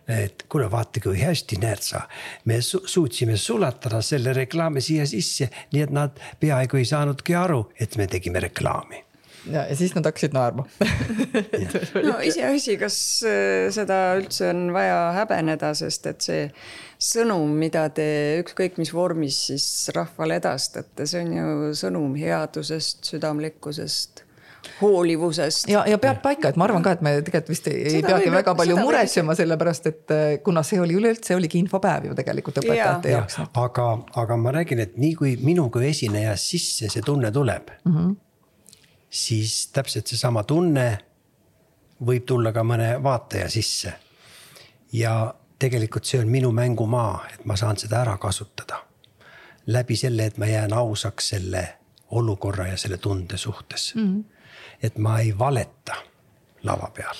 [0.08, 2.04] et kuule, vaata kui hästi näed sa,
[2.44, 7.64] me su suutsime sulatada selle reklaami siia sisse, nii et nad peaaegu ei saanudki aru,
[7.80, 9.05] et me tegime reklaami
[9.52, 10.66] ja, ja siis nad hakkasid naerma
[12.08, 16.44] no iseasi, kas äh, seda üldse on vaja häbeneda, sest et see
[16.96, 18.06] sõnum, mida te
[18.42, 24.26] ükskõik mis vormis siis rahvale edastate, see on ju sõnum headusest, südamlikkusest
[24.80, 25.68] hoolivusest.
[25.68, 28.32] ja, ja peab paika, et ma arvan ka, et me tegelikult vist ei, ei peagi
[28.32, 33.14] väga palju muretsema, sellepärast et äh, kuna see oli üleüldse oligi infopäev ju tegelikult õpetajate
[33.14, 33.22] ja.
[33.22, 33.40] jaoks.
[33.62, 33.88] aga,
[34.22, 37.96] aga ma räägin, et nii kui minu kui esineja sisse see tunne tuleb mm.
[37.96, 38.14] -hmm
[39.10, 40.98] siis täpselt seesama tunne
[42.06, 43.92] võib tulla ka mõne vaataja sisse.
[44.92, 48.82] ja tegelikult see on minu mängumaa, et ma saan seda ära kasutada.
[49.66, 51.68] läbi selle, et ma jään ausaks selle
[52.10, 54.02] olukorra ja selle tunde suhtes mm.
[54.02, 54.24] -hmm.
[54.82, 55.94] et ma ei valeta
[56.62, 57.16] lava peal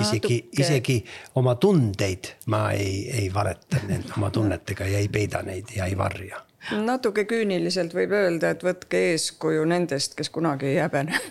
[0.00, 3.76] isegi, isegi oma tundeid ma ei, ei valeta
[4.16, 9.00] oma tunnetega ja ei peida neid ja ei varja natuke küüniliselt võib öelda, et võtke
[9.12, 11.16] eeskuju nendest, kes kunagi ei häbene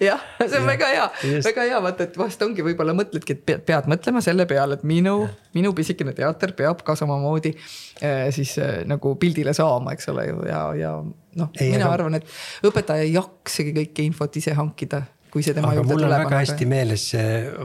[0.00, 0.66] jah, see on ja.
[0.66, 1.06] väga hea,
[1.44, 5.16] väga hea, vaata, et vahest ongi, võib-olla mõtledki, et pead mõtlema selle peale, et minu,
[5.56, 10.38] minu pisikene teater peab ka samamoodi äh, siis äh, nagu pildile saama, eks ole ju,
[10.48, 11.92] ja, ja noh, mina aga...
[11.98, 16.08] arvan, et õpetaja ei jaksagi kõike infot ise hankida, kui see tema aga juurde tuleb.
[16.08, 17.08] mul on väga hästi meeles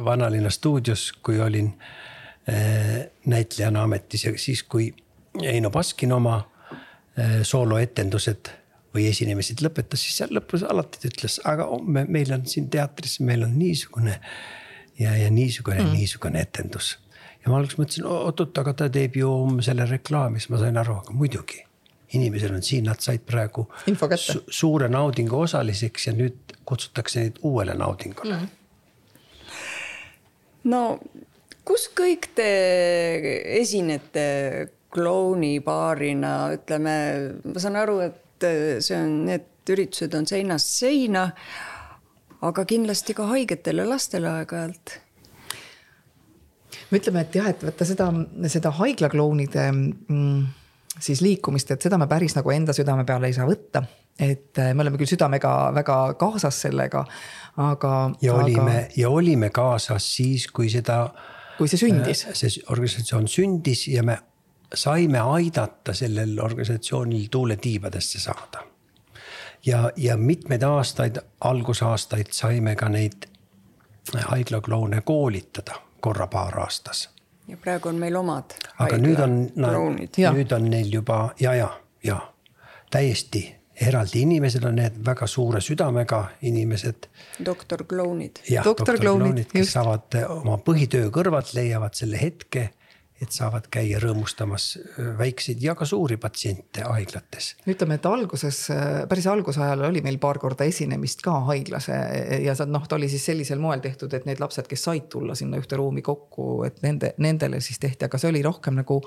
[0.06, 1.72] Vanalinna stuudios, kui olin
[2.50, 4.92] äh, näitlejana ametis ja siis, kui
[5.46, 8.52] Eino Baskin oma äh, sooloetendused
[8.96, 13.20] või esinemised lõpetas, siis seal lõpus alati ta ütles, aga homme meil on siin teatris,
[13.26, 14.16] meil on niisugune
[15.00, 16.96] ja, ja niisugune mm., niisugune etendus.
[17.44, 19.32] ja ma alguses mõtlesin, oot-oot, aga ta teeb ju
[19.66, 21.64] selle reklaami, siis ma sain aru, aga muidugi.
[22.18, 23.68] inimesel on siin, nad said praegu
[24.16, 28.48] su suure naudingu osaliseks ja nüüd kutsutakse neid uuele naudingule mm..
[30.72, 30.82] no
[31.68, 32.48] kus kõik te
[33.60, 34.24] esinete
[34.94, 36.96] klounipaarina, ütleme,
[37.44, 41.32] ma saan aru, et et see on, need üritused on seinast seina.
[42.38, 44.92] aga kindlasti ka haigetele lastele aeg-ajalt
[46.92, 48.12] me ütleme, et jah, et vaata seda,
[48.54, 50.44] seda haiglaklounide mm,
[51.02, 53.82] siis liikumist, et seda me päris nagu enda südame peale ei saa võtta.
[54.20, 57.04] et äh, me oleme küll südamega väga kaasas sellega,
[57.58, 57.96] aga.
[58.22, 58.94] ja olime aga...
[59.02, 61.08] ja olime kaasas siis, kui seda.
[61.58, 62.28] kui see sündis.
[62.30, 64.20] Äh, see organisatsioon sündis ja me
[64.74, 68.64] saime aidata sellel organisatsioonil tuule tiibadesse saada.
[69.66, 73.28] ja, ja mitmeid aastaid, algusaastaid saime ka neid
[74.26, 77.10] haiglakloune koolitada korra-paar aastas.
[77.48, 78.44] ja praegu on meil omad.
[78.80, 79.38] aga nüüd on,
[80.34, 81.70] nüüd on neil juba ja, ja,
[82.04, 82.20] ja
[82.92, 87.08] täiesti eraldi inimesed on need väga suure südamega inimesed.
[87.46, 88.42] doktor klounid.
[88.50, 92.70] jah, doktor klounid, kes saavad oma põhitöö kõrvalt leiavad selle hetke
[93.22, 94.68] et saavad käia rõõmustamas
[95.18, 97.56] väikseid ja ka suuri patsiente haiglates.
[97.68, 98.60] ütleme, et alguses,
[99.10, 103.26] päris alguse ajal oli meil paar korda esinemist ka haiglas ja noh, ta oli siis
[103.26, 107.14] sellisel moel tehtud, et need lapsed, kes said tulla sinna ühte ruumi kokku, et nende,
[107.18, 109.02] nendele siis tehti, aga see oli rohkem nagu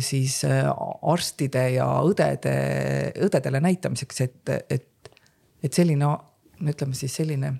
[0.00, 2.54] siis arstide ja õdede,
[3.26, 5.16] õdedele näitamiseks, et, et,
[5.60, 6.08] et selline,
[6.64, 7.58] ütleme siis selline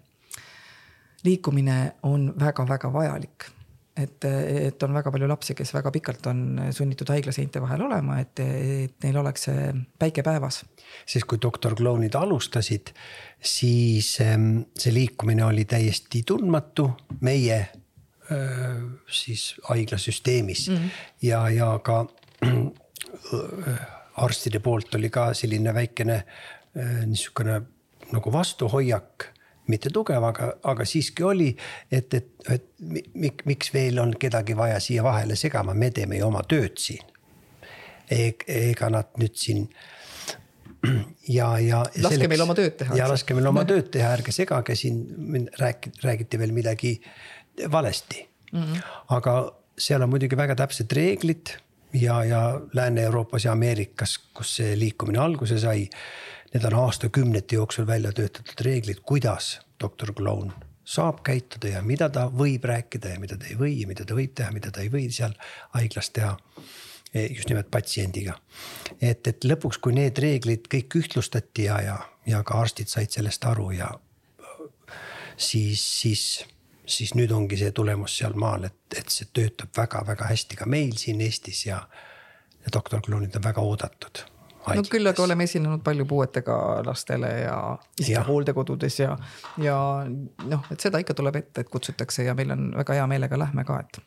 [1.24, 3.50] liikumine on väga-väga vajalik
[4.02, 8.40] et, et on väga palju lapsi, kes väga pikalt on sunnitud haiglaseinte vahel olema, et,
[8.40, 9.66] et neil oleks see
[9.98, 10.64] päike päevas.
[11.06, 12.94] siis kui doktor klounid alustasid,
[13.40, 17.60] siis ähm, see liikumine oli täiesti tundmatu meie
[19.10, 20.90] siis haiglasüsteemis mm -hmm.
[21.22, 22.06] ja, ja ka
[22.46, 23.80] äh,
[24.14, 27.62] arstide poolt oli ka selline väikene äh, niisugune
[28.12, 29.24] nagu vastuhoiak
[29.70, 31.50] mitte tugev, aga, aga siiski oli,
[31.90, 32.66] et, et, et
[33.14, 37.06] mik, miks veel on kedagi vaja siia vahele segama, me teeme ju oma tööd siin
[38.10, 39.66] ega nad nüüd siin
[41.38, 41.82] ja, ja.
[41.84, 42.98] laske selleks, meil oma tööd teha.
[42.98, 45.02] ja laske meil oma tööd teha, ärge segage siin,
[45.60, 46.94] räägiti, räägiti veel midagi
[47.70, 48.62] valesti mm.
[48.62, 48.86] -hmm.
[49.16, 49.34] aga
[49.80, 51.54] seal on muidugi väga täpsed reeglid
[51.92, 55.88] ja, ja Lääne-Euroopas ja Ameerikas, kus see liikumine alguse sai
[56.50, 60.52] Need on aastakümnete jooksul välja töötatud reeglid, kuidas doktor kloun
[60.84, 64.16] saab käituda ja mida ta võib rääkida ja mida ta ei või ja mida ta
[64.18, 65.36] võib teha, mida ta ei või seal
[65.76, 66.32] haiglas teha.
[67.14, 68.36] E, just nimelt patsiendiga.
[69.00, 73.46] et, et lõpuks, kui need reeglid kõik ühtlustati ja, ja, ja ka arstid said sellest
[73.46, 73.90] aru ja
[75.36, 76.24] siis, siis,
[76.90, 80.96] siis nüüd ongi see tulemus seal maal, et, et see töötab väga-väga hästi ka meil
[81.00, 81.80] siin Eestis ja,
[82.64, 84.24] ja doktor klounid on väga oodatud
[84.68, 87.56] no küll aga oleme esinenud palju puuetega lastele ja
[88.00, 89.14] isegi hooldekodudes ja,
[89.62, 89.76] ja
[90.06, 93.64] noh, et seda ikka tuleb ette, et kutsutakse ja meil on väga hea meelega lähme
[93.68, 94.02] ka, et.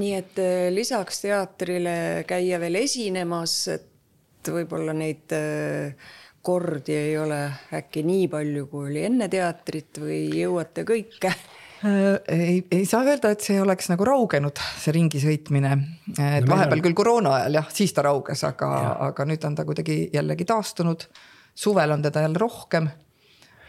[0.00, 6.08] nii et äh, lisaks teatrile käia veel esinemas, et võib-olla neid äh,
[6.42, 7.42] kordi ei ole
[7.76, 11.34] äkki nii palju, kui oli enne teatrit või jõuate kõike
[11.84, 15.74] ei, ei saa öelda, et see oleks nagu raugenud, see ringi sõitmine.
[16.16, 16.84] et no, vahepeal on...
[16.88, 18.70] küll koroona ajal jah, siis ta rauges, aga,
[19.10, 21.08] aga nüüd on ta kuidagi jällegi taastunud.
[21.54, 22.88] suvel on teda jälle rohkem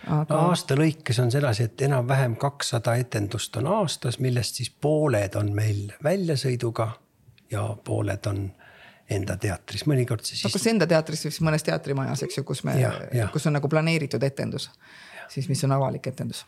[0.08, 0.26] aga....
[0.30, 5.54] No, aasta lõikes on sedasi, et enam-vähem kakssada etendust on aastas, millest siis pooled on
[5.56, 6.90] meil väljasõiduga
[7.52, 8.48] ja pooled on
[9.10, 10.44] enda teatris, mõnikord siis.
[10.46, 12.76] no kas enda teatris, siis mõnes teatrimajas, eks ju, kus me,
[13.34, 14.70] kus on nagu planeeritud etendus
[15.30, 16.46] siis mis on avalik etendus.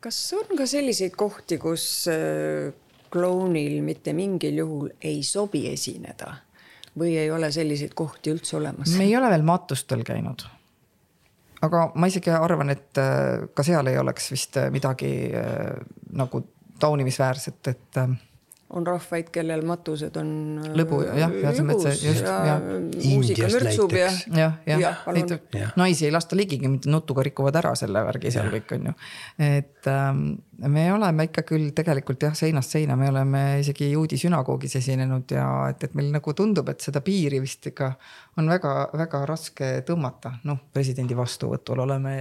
[0.00, 2.72] kas on ka selliseid kohti, kus äh,
[3.12, 6.34] klounil mitte mingil juhul ei sobi esineda
[6.98, 8.96] või ei ole selliseid kohti üldse olemas?
[8.96, 10.46] me ei ole veel matustel käinud.
[11.62, 15.12] aga ma isegi arvan, et äh, ka seal ei oleks vist äh, midagi
[16.12, 16.44] nagu
[16.82, 17.98] taunimisväärset, et
[18.72, 20.30] on rahvaid, kellel matused on.
[20.78, 22.56] lõbu jah, ja selles mõttes just ja.
[23.04, 24.08] muusika mürtsub ja.
[24.32, 25.36] jah, jah, neid
[25.80, 28.96] naisi ei lasta ligigi, mitte nutuga rikuvad ära selle värgi seal kõik on ju.
[29.48, 30.24] et ähm,
[30.72, 35.46] me oleme ikka küll tegelikult jah, seinast seina, me oleme isegi juudi sünagoogis esinenud ja
[35.72, 37.92] et, et meil nagu tundub, et seda piiri vist ikka
[38.40, 42.14] on väga-väga raske tõmmata, noh presidendi vastuvõtul oleme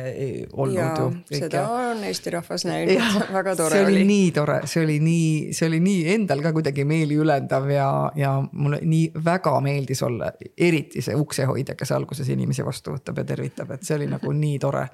[0.51, 1.11] olnud ja, ju.
[1.29, 1.67] seda ja...
[1.91, 3.93] on Eesti rahvas näinud, väga tore see oli.
[3.93, 7.89] see oli nii tore, see oli nii, see oli nii endal ka kuidagi meeliülendav ja,
[8.15, 13.27] ja mulle nii väga meeldis olla, eriti see uksehoidja, kes alguses inimesi vastu võtab ja
[13.33, 14.87] tervitab, et see oli nagu nii tore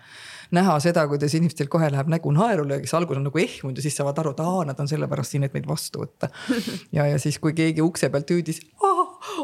[0.51, 3.97] näha seda, kuidas inimestel kohe läheb nägu naerule, kes algul on nagu ehmunud ja siis
[3.99, 6.29] saavad aru, et aa, nad on sellepärast siin, et meid vastu võtta.
[6.95, 8.61] ja, ja siis, kui keegi ukse pealt hüüdis,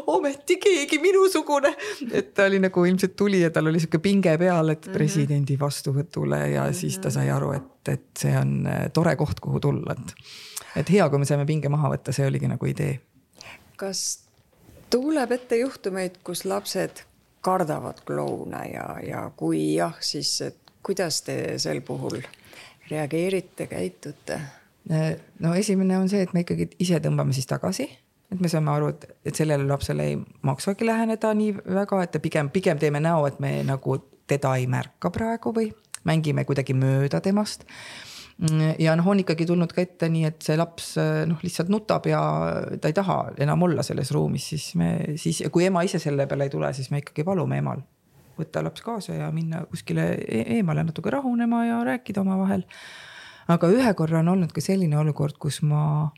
[0.06, 1.74] ometi keegi minusugune,
[2.12, 4.96] et ta oli nagu ilmselt tuli ja tal oli sihuke pinge peal, et mhm.
[4.96, 9.62] presidendi vastuvõtule ja siis ta sai aru, et, et see on äh, tore koht, kuhu
[9.62, 10.16] tulla, et.
[10.76, 13.00] Et hea, kui me saime pinge maha võtta, see oligi nagu idee.
[13.76, 14.24] kas
[14.90, 17.02] tuleb ette juhtumeid, kus lapsed
[17.44, 22.20] kardavad kloune ja, ja kui jah, siis et kuidas te sel puhul
[22.90, 24.40] reageerite, käitute?
[25.40, 27.86] no esimene on see, et me ikkagi ise tõmbame siis tagasi,
[28.32, 32.50] et me saame aru, et, et sellele lapsele ei maksagi läheneda nii väga, et pigem,
[32.52, 33.96] pigem teeme näo, et me nagu
[34.28, 35.70] teda ei märka praegu või
[36.04, 37.64] mängime kuidagi mööda temast
[38.82, 40.94] ja noh, on ikkagi tulnud ka ette nii, et see laps
[41.30, 42.20] noh, lihtsalt nutab ja
[42.82, 44.88] ta ei taha enam olla selles ruumis, siis me
[45.20, 47.84] siis, kui ema ise selle peale ei tule, siis me ikkagi palume emal
[48.38, 52.64] võtta laps kaasa ja minna kuskile e-, eemale natuke rahunema ja rääkida omavahel.
[53.48, 56.10] aga ühe korra on olnud ka selline olukord, kus ma,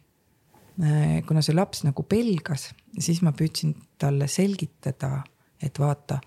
[0.83, 5.25] äh, kuna see laps nagu pelgas, siis ma püüdsin talle selgitada,
[5.63, 6.21] et vaata,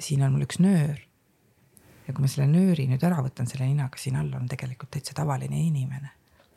[0.00, 0.98] siin on mul üks nöör.
[2.10, 5.14] Ja kui ma selle nööri nüüd ära võtan selle ninaga, siin all on tegelikult täitsa
[5.16, 6.16] tavaline inimene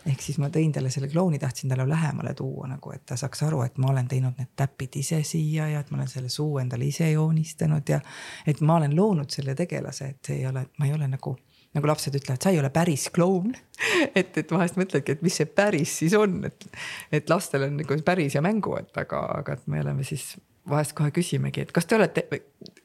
[0.09, 3.45] ehk siis ma tõin talle selle klouni, tahtsin talle lähemale tuua nagu, et ta saaks
[3.47, 6.59] aru, et ma olen teinud need täpid ise siia ja et ma olen selle suu
[6.59, 8.01] endale ise joonistanud ja.
[8.47, 11.35] et ma olen loonud selle tegelase, et see ei ole, ma ei ole nagu,
[11.77, 13.53] nagu lapsed ütlevad, sa ei ole päris kloun
[14.19, 16.67] et, et vahest mõtledki, et mis see päris siis on, et,
[17.11, 20.33] et lastel on nagu päris ja mängu, et aga, aga et me oleme siis
[20.69, 22.27] vahest kohe küsimegi, et kas te olete,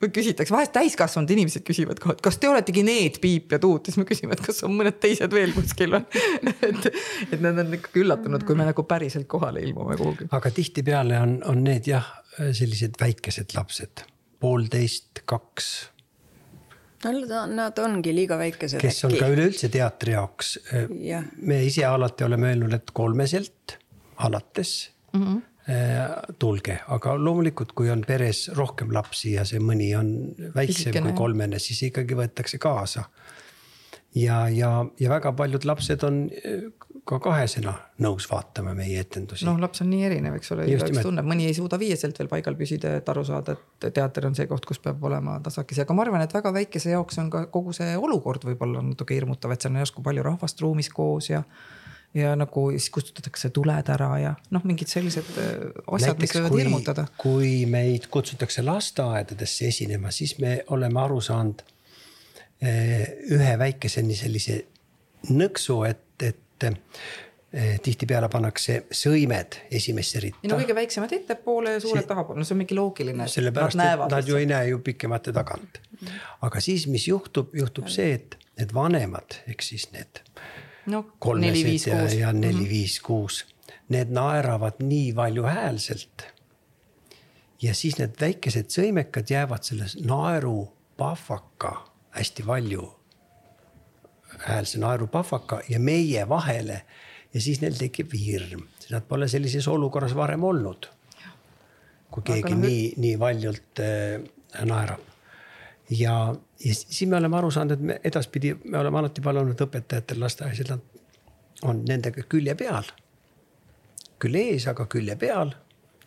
[0.03, 3.89] või küsitakse, vahest täiskasvanud inimesed küsivad kohe, et kas te oletegi need Piip ja Tuut,
[3.89, 6.23] siis me küsime, et kas on mõned teised veel kuskil või
[6.69, 6.89] et,
[7.33, 10.31] et nad on ikkagi üllatunud, kui me nagu päriselt kohale ilmume kuhugi.
[10.39, 12.07] aga tihtipeale on, on need jah,
[12.39, 14.05] sellised väikesed lapsed,
[14.39, 15.73] poolteist, kaks.
[17.05, 18.81] no nad ongi liiga väikesed.
[18.83, 19.11] kes äkki.
[19.11, 20.57] on ka üleüldse teatri jaoks
[21.03, 21.25] ja..
[21.43, 23.79] me ise alati oleme öelnud, et kolmeselt
[24.29, 25.23] alates mm.
[25.23, 25.47] -hmm
[26.39, 30.15] tulge, aga loomulikult, kui on peres rohkem lapsi ja see mõni on
[30.55, 31.11] väiksem Isikene.
[31.11, 33.05] kui kolmene, siis ikkagi võetakse kaasa.
[34.17, 36.71] ja, ja, ja väga paljud lapsed on äh,
[37.09, 37.73] ka kahesena
[38.05, 39.47] nõus vaatama meie etendusi.
[39.49, 42.57] noh, laps on nii erinev, eks ole, igaüks tunneb, mõni ei suuda viieselt veel paigal
[42.59, 46.05] püsida, et aru saada, et teater on see koht, kus peab olema tasakesi, aga ma
[46.05, 49.75] arvan, et väga väikese jaoks on ka kogu see olukord võib-olla natuke hirmutav, et seal
[49.75, 51.43] on järsku palju rahvast ruumis koos ja
[52.15, 55.51] ja nagu siis kustutatakse tuled ära ja noh, mingid sellised äh,
[55.97, 57.07] asjad, mis võivad hirmutada.
[57.21, 63.05] kui meid kutsutakse lasteaedadesse esinema, siis me oleme aru saanud äh,
[63.35, 64.63] ühe väikeseni sellise
[65.29, 70.49] nõksu, et, et äh, tihtipeale pannakse sõimed esimesse ritta.
[70.49, 73.29] no kõige väiksemad ettepoole ja suured see, tahapoole, no see on mingi loogiline.
[73.29, 75.81] sellepärast, et nad ju ei näe ju pikemate tagant.
[76.41, 80.25] aga siis, mis juhtub, juhtub see, et need vanemad ehk siis need
[80.89, 83.79] no, kolmesed ja, ja neli-viis-kuus, mhm.
[83.95, 86.27] need naeravad nii valjuhäälselt.
[87.63, 91.75] ja siis need väikesed sõimekad jäävad selles naerupahvaka
[92.11, 92.99] hästi valju
[94.39, 96.83] häälse naerupahvaka ja meie vahele.
[97.35, 100.89] ja siis neil tekib hirm, nad pole sellises olukorras varem olnud.
[102.11, 105.01] kui keegi Aga nii, nii valjult äh, naerab
[105.91, 106.35] ja,
[106.65, 110.61] ja siis me oleme aru saanud, et me edaspidi, me oleme alati palunud õpetajatel lasteaias,
[110.65, 112.93] et nad on nendega külje peal.
[114.19, 115.55] küll ees, aga külje peal.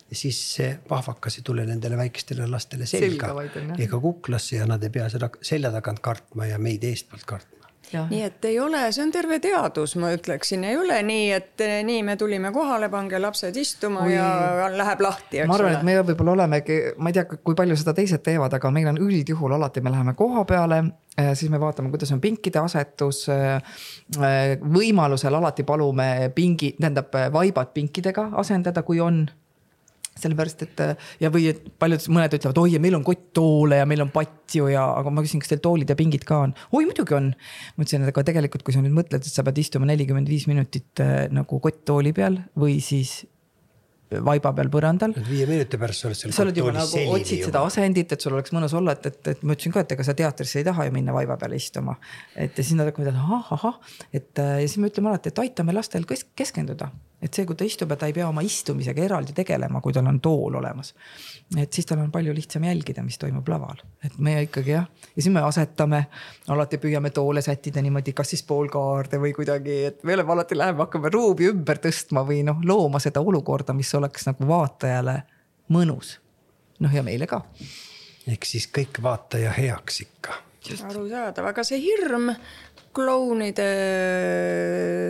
[0.09, 4.83] ja siis see pahvakas ei tule nendele väikestele lastele selga, selga ega kuklasse ja nad
[4.83, 9.03] ei pea seda selja tagant kartma ja meid eestpoolt kartma nii et ei ole, see
[9.03, 13.19] on terve teadus, ma ütleksin, ei ole nii, et eh, nii, me tulime kohale, pange
[13.19, 14.13] lapsed istuma Oi.
[14.15, 15.41] ja läheb lahti.
[15.47, 18.71] ma arvan, et me võib-olla olemegi, ma ei tea, kui palju seda teised teevad, aga
[18.73, 20.81] meil on üldjuhul alati, me läheme koha peale
[21.17, 23.25] eh, siis me vaatame, kuidas on pinkide asetus.
[23.31, 29.25] Eh, võimalusel alati palume pingi, tähendab vaibad pinkidega asendada, kui on
[30.19, 30.81] sellepärast, et
[31.21, 34.67] ja, või et paljud, mõned ütlevad, oi, ja meil on kotttoole ja meil on patju
[34.73, 36.55] ja, aga ma küsin, kas teil toolid ja pingid ka on?
[36.75, 37.31] oi, muidugi on.
[37.77, 40.47] ma ütlesin, et aga tegelikult, kui sa nüüd mõtled, et sa pead istuma nelikümmend viis
[40.51, 43.21] minutit äh, nagu kotttooli peal või siis
[44.11, 45.13] vaiba peal põrandal.
[45.27, 46.33] viie minuti pärast sa oled seal.
[46.35, 49.45] sa oled juba nagu otsid seda asendit, et sul oleks mõnus olla, et, et, et
[49.45, 51.95] ma ütlesin ka, et ega sa teatrisse ei taha ju minna vaiba peale istuma.
[52.35, 55.77] et ja siis nad hakkavad, ahah, ahah, et ja siis me ütleme alati, et aitame
[55.77, 56.91] lastel keskenduda
[57.21, 60.07] et see, kui ta istub ja ta ei pea oma istumisega eraldi tegelema, kui tal
[60.09, 60.93] on tool olemas.
[61.57, 65.21] et siis tal on palju lihtsam jälgida, mis toimub laval, et me ikkagi jah, ja
[65.21, 66.05] siis me asetame,
[66.49, 70.85] alati püüame toole sättida niimoodi, kas siis poolkaarde või kuidagi, et me oleme alati läheme,
[70.85, 75.21] hakkame ruumi ümber tõstma või noh, looma seda olukorda, mis oleks nagu vaatajale
[75.69, 76.17] mõnus.
[76.79, 77.43] noh, ja meile ka.
[78.27, 80.41] ehk siis kõik vaataja heaks ikka.
[80.89, 82.33] arusaadav, aga see hirm
[82.93, 83.67] klounide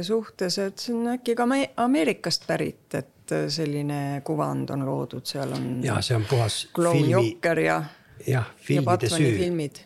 [0.06, 1.48] suhtes, et see on äkki ka
[1.84, 5.70] Ameerikast pärit, et selline kuvand on loodud, seal on.
[5.86, 6.66] ja see on puhas.
[6.76, 7.84] kloun Jokker ja.
[8.28, 9.32] jah, filmide süü.
[9.38, 9.82] filmid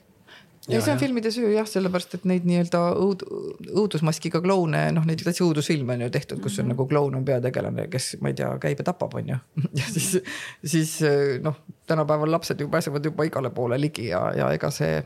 [0.67, 0.99] ja, ja see on ja.
[0.99, 3.25] filmide süü jah, sellepärast et neid nii-öelda õud-,
[3.69, 6.75] õudusmaskiga kloune, noh, neid täitsa õudusfilme on ju tehtud, kus on mm -hmm.
[6.75, 9.37] nagu kloun on peategelane, kes ma ei tea, käib ja tapab, on ju.
[9.79, 10.17] ja siis,
[10.65, 10.97] siis
[11.41, 15.03] noh, tänapäeval lapsed ju pääsevad juba igale poole ligi ja, ja ega see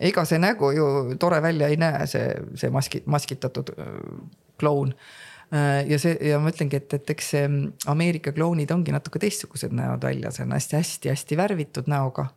[0.00, 0.88] ega see nägu ju
[1.20, 2.28] tore välja ei näe, see,
[2.58, 3.94] see maski, maskitatud äh,
[4.60, 4.94] kloun.
[5.54, 7.48] Äh, ja see ja ma ütlengi, et, et eks see
[7.90, 12.28] Ameerika klounid ongi natuke teistsugused näod välja, see on hästi-hästi-hästi värvitud näoga.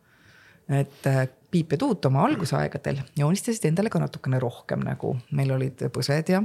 [0.70, 5.84] et äh, Piip ja Tuut oma algusaegadel joonistasid endale ka natukene rohkem nägu, meil olid
[5.91, 6.39] põsed ja,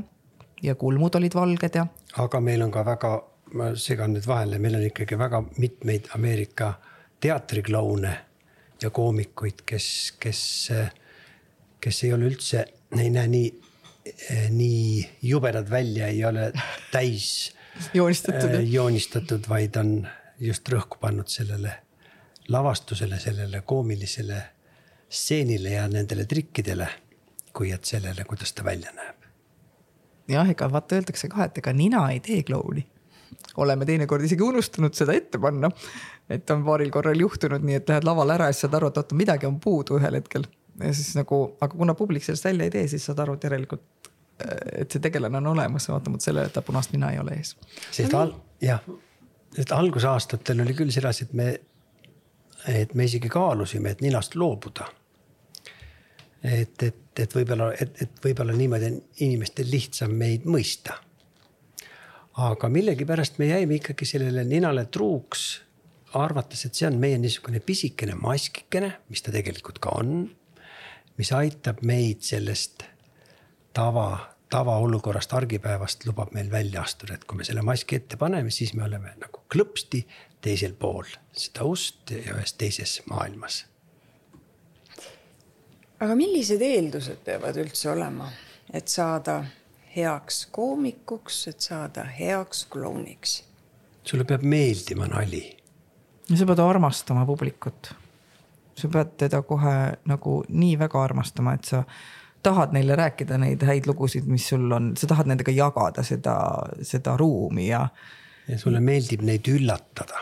[0.63, 1.87] ja kulmud olid valged ja.
[2.19, 3.13] aga meil on ka väga,
[3.55, 6.73] ma segan nüüd vahele, meil on ikkagi väga mitmeid Ameerika
[7.23, 8.17] teatrikloune
[8.83, 10.43] ja koomikuid, kes, kes
[11.87, 12.65] kes ei ole üldse,
[12.99, 13.51] ei näe nii,
[14.11, 16.49] eh, nii jubedad välja, ei ole
[16.91, 17.53] täis
[17.99, 20.01] joonistatud äh,, joonistatud, vaid on
[20.43, 21.77] just rõhku pannud sellele
[22.51, 24.41] lavastusele, sellele koomilisele
[25.07, 26.89] stseenile ja nendele trikkidele,
[27.55, 29.31] kui et sellele, kuidas ta välja näeb.
[30.35, 32.83] jah, ega vaata öeldakse ka, et ega nina ei tee klouni.
[33.63, 35.71] oleme teinekord isegi unustanud seda ette panna.
[36.29, 39.05] et on paaril korral juhtunud nii, et lähed lavale ära ja siis saad aru, et
[39.05, 40.51] oota, midagi on puudu ühel hetkel
[40.81, 44.11] ja siis nagu, aga kuna publik sellest välja ei tee, siis saad aru, et järelikult,
[44.83, 47.55] et see tegelane on olemas, vaatamata sellele, et ta punast nina ei ole ees.
[47.91, 48.85] sest al-, jah,
[49.57, 51.49] sest algusaastatel oli küll sedasi, et me,
[52.69, 54.89] et me isegi kaalusime, et ninast loobuda.
[56.45, 61.01] et, et, et võib-olla, et, et võib-olla niimoodi on inimestel lihtsam meid mõista.
[62.37, 65.63] aga millegipärast me jäime ikkagi sellele ninale truuks
[66.15, 70.29] arvates, et see on meie niisugune pisikene maskikene, mis ta tegelikult ka on
[71.17, 72.85] mis aitab meid sellest
[73.77, 78.75] tava, tavaolukorrast, argipäevast, lubab meil välja astuda, et kui me selle maski ette paneme, siis
[78.75, 80.05] me oleme nagu klõpsti
[80.45, 83.65] teisel pool seda ust ja ühes teises maailmas.
[86.01, 88.31] aga millised eeldused peavad üldse olema,
[88.73, 89.41] et saada
[89.97, 93.43] heaks koomikuks, et saada heaks klouniks?
[94.07, 95.45] sulle peab meeldima nali.
[96.31, 97.95] ja sa pead armastama publikut
[98.77, 99.75] sa pead teda kohe
[100.05, 101.83] nagu nii väga armastama, et sa
[102.43, 106.37] tahad neile rääkida neid häid lugusid, mis sul on, sa tahad nendega jagada seda,
[106.83, 107.83] seda ruumi ja.
[108.49, 110.21] ja sulle meeldib neid üllatada.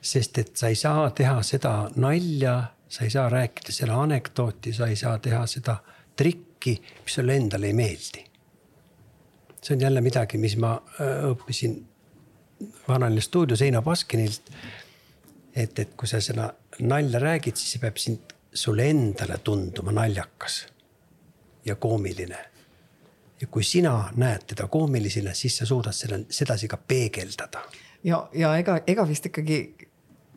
[0.00, 2.54] sest et sa ei saa teha seda nalja,
[2.88, 5.76] sa ei saa rääkida seda anekdooti, sa ei saa teha seda
[6.16, 6.74] trikki,
[7.04, 8.24] mis sulle endale ei meeldi.
[9.62, 11.78] see on jälle midagi, mis ma äh, õppisin
[12.88, 14.50] Vanalinna stuudio Seina Baskinilt.
[15.54, 20.64] Et, et kui sa seda nalja räägid, siis see peab sind, sulle endale tunduma naljakas
[21.64, 22.38] ja koomiline.
[23.40, 27.62] ja kui sina näed teda koomilisena, siis sa suudad selle sedasi ka peegeldada.
[28.04, 29.76] ja, ja ega, ega vist ikkagi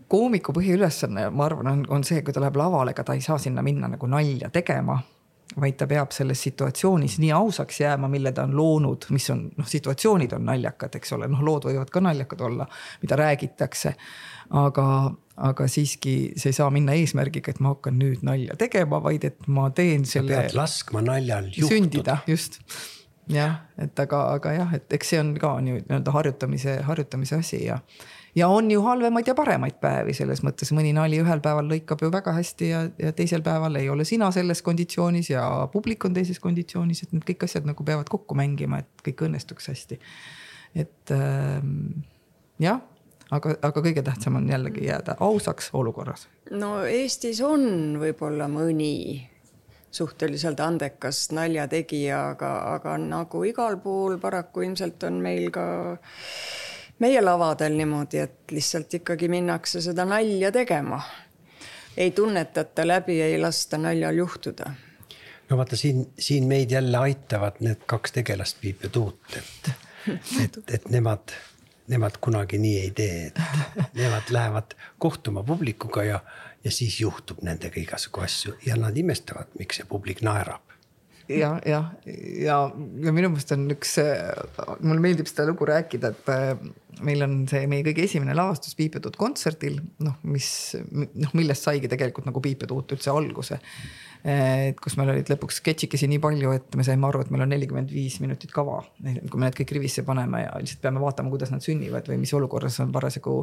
[0.07, 3.37] koomiku põhiülesanne, ma arvan, on, on see, kui ta läheb lavale, ega ta ei saa
[3.37, 4.99] sinna minna nagu nalja tegema
[5.59, 9.67] vaid ta peab selles situatsioonis nii ausaks jääma, mille ta on loonud, mis on noh,
[9.67, 12.67] situatsioonid on naljakad, eks ole, noh, lood võivad ka naljakad olla,
[13.01, 13.93] mida räägitakse.
[14.49, 14.87] aga,
[15.37, 19.47] aga siiski see ei saa minna eesmärgiga, et ma hakkan nüüd nalja tegema, vaid et
[19.47, 20.33] ma teen selle.
[20.33, 21.69] pead laskma naljal juhtuda.
[21.75, 22.59] sündida, just.
[23.29, 27.79] jah, et aga, aga jah, et eks see on ka nii-öelda harjutamise, harjutamise asi ja
[28.35, 32.11] ja on ju halvemaid ja paremaid päevi selles mõttes, mõni nali ühel päeval lõikab ju
[32.13, 36.39] väga hästi ja, ja teisel päeval ei ole sina selles konditsioonis ja publik on teises
[36.43, 39.99] konditsioonis, et need kõik asjad nagu peavad kokku mängima, et kõik õnnestuks hästi.
[40.75, 42.03] et ähm,
[42.59, 42.81] jah
[43.31, 46.27] aga, aga kõige tähtsam on jällegi jääda ausaks olukorras.
[46.51, 49.29] no Eestis on võib-olla mõni
[49.93, 55.65] suhteliselt andekas naljategija, aga, aga nagu igal pool paraku ilmselt on meil ka
[56.99, 61.01] meie lavadel niimoodi, et lihtsalt ikkagi minnakse seda nalja tegema.
[61.97, 64.73] ei tunnetata läbi, ei lasta naljal juhtuda.
[65.49, 69.73] no vaata siin, siin meid jälle aitavad need kaks tegelast, Piip ja Tuut, et,
[70.43, 71.35] et, et nemad,
[71.87, 73.39] nemad kunagi nii ei tee, et
[73.93, 76.19] nemad lähevad kohtuma publikuga ja,
[76.63, 80.72] ja siis juhtub nendega igasugu asju ja nad imestavad, miks see publik naerab
[81.29, 82.57] ja, jah, ja,
[83.05, 83.97] ja minu meelest on üks,
[84.83, 86.53] mulle meeldib seda lugu rääkida, et äh,
[87.03, 90.47] meil on see meie kõige esimene lavastus Piip ja Tuut kontserdil, noh, mis
[90.91, 93.59] noh, millest saigi tegelikult nagu Piip ja Tuut üldse alguse.
[94.23, 97.51] et kus meil olid lõpuks sketšikesi nii palju, et me saime aru, et meil on
[97.51, 101.51] nelikümmend viis minutit kava, kui me need kõik rivisse paneme ja lihtsalt peame vaatama, kuidas
[101.51, 103.41] nad sünnivad või mis olukorras on parasjagu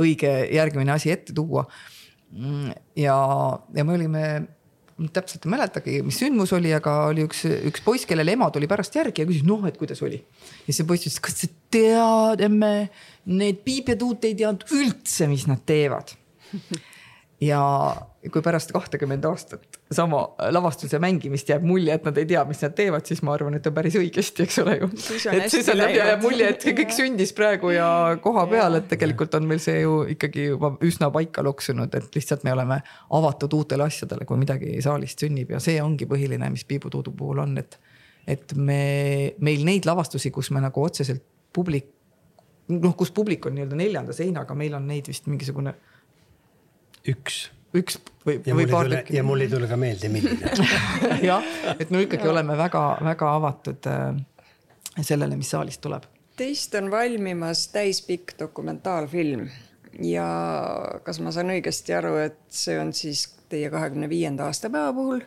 [0.00, 1.66] õige järgmine asi ette tuua.
[2.32, 3.16] Mm, ja,
[3.76, 4.24] ja me olime
[5.12, 8.96] täpselt ei mäletagi, mis sündmus oli, aga oli üks, üks poiss, kellele ema tuli pärast
[8.98, 10.22] järgi ja küsis, noh, et kuidas oli.
[10.66, 12.72] ja see poiss ütles, kas sa tead, emme,
[13.32, 16.14] need Piip ja Tuut ei teadnud üldse, mis nad teevad
[17.42, 17.60] ja
[18.30, 20.20] kui pärast kahtekümmend aastat sama
[20.54, 23.66] lavastuse mängimist jääb mulje, et nad ei tea, mis nad teevad, siis ma arvan, et
[23.66, 24.88] on päris õigesti, eks ole ju.
[25.32, 27.88] et siis on jääb mulje, et kõik sündis praegu ja
[28.22, 32.46] koha peal, et tegelikult on meil see ju ikkagi juba üsna paika loksunud, et lihtsalt
[32.46, 32.78] me oleme
[33.18, 37.42] avatud uutele asjadele, kui midagi saalist sünnib ja see ongi põhiline, mis Piibu Tuudu puhul
[37.42, 37.80] on, et.
[38.22, 41.90] et me, meil neid lavastusi, kus me nagu otseselt publik,
[42.70, 45.74] noh, kus publik on nii-öelda neljanda seinaga, meil on neid vist mingisugune
[47.08, 47.46] üks
[47.76, 49.16] üks või, või paar tükki.
[49.16, 50.52] ja mul ei tule ka meelde, milline
[51.30, 51.44] jah,
[51.78, 52.32] et me ikkagi ja.
[52.34, 54.08] oleme väga-väga avatud äh,
[55.00, 56.08] sellele, mis saalist tuleb.
[56.36, 59.46] Teist on valmimas täispikk dokumentaalfilm
[60.04, 60.26] ja
[61.04, 65.24] kas ma saan õigesti aru, et see on siis teie kahekümne viienda aastapäeva puhul?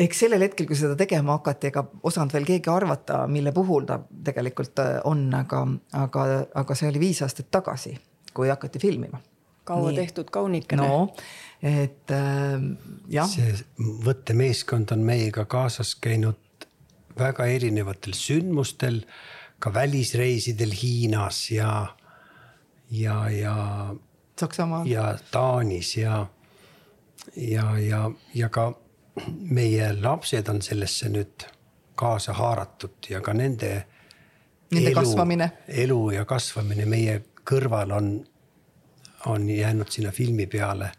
[0.00, 3.98] eks sellel hetkel, kui seda tegema hakati, ega osanud veel keegi arvata, mille puhul ta
[4.24, 5.66] tegelikult äh, on, aga,
[5.98, 6.28] aga,
[6.62, 7.96] aga see oli viis aastat tagasi,
[8.34, 9.18] kui hakati filmima
[9.70, 10.02] kaua Nii.
[10.02, 10.82] tehtud kaunikene.
[10.82, 11.14] no,
[11.62, 12.60] et äh,
[13.08, 13.30] jah.
[13.30, 13.54] see
[14.06, 16.66] võttemeeskond on meiega kaasas käinud
[17.18, 19.02] väga erinevatel sündmustel,
[19.60, 21.72] ka välisreisidel Hiinas ja,
[22.90, 23.56] ja, ja.
[24.40, 24.86] Saksamaal.
[24.88, 26.26] ja Taanis ja,
[27.36, 28.72] ja, ja, ja ka
[29.50, 31.44] meie lapsed on sellesse nüüd
[32.00, 33.84] kaasa haaratud ja ka nende.
[34.70, 35.50] Nende elu, kasvamine.
[35.82, 38.10] elu ja kasvamine meie kõrval on
[39.26, 40.92] on jäänud sinna filmi peale.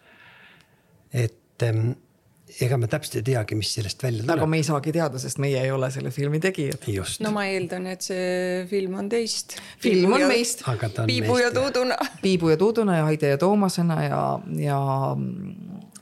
[1.13, 1.91] et ähm,
[2.59, 4.35] ega me täpselt ei teagi, mis sellest välja tuleb.
[4.35, 6.87] aga me ei saagi teada, sest meie ei ole selle filmi tegijad.
[7.23, 9.57] no ma eeldan, et see film on teist.
[9.81, 10.63] film on ja, meist.
[11.07, 11.97] Piibu ja Tuuduna.
[12.21, 14.23] Piibu ja Tuuduna ja Haide ja Toomasena ja,
[14.57, 14.81] ja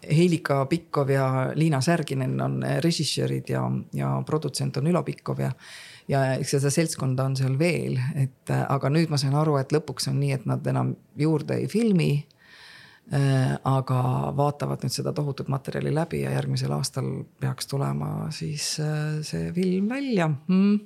[0.09, 3.63] Heilika Pikkov ja Liina Särginen on režissöörid ja,
[3.93, 5.51] ja produtsent on Ülo Pikkov ja
[6.09, 10.09] ja eks seda seltskonda on seal veel, et aga nüüd ma sain aru, et lõpuks
[10.11, 12.11] on nii, et nad enam juurde ei filmi
[13.13, 13.55] äh,.
[13.63, 14.01] aga
[14.37, 17.09] vaatavad nüüd seda tohutut materjali läbi ja järgmisel aastal
[17.41, 20.79] peaks tulema siis äh, see film välja mm..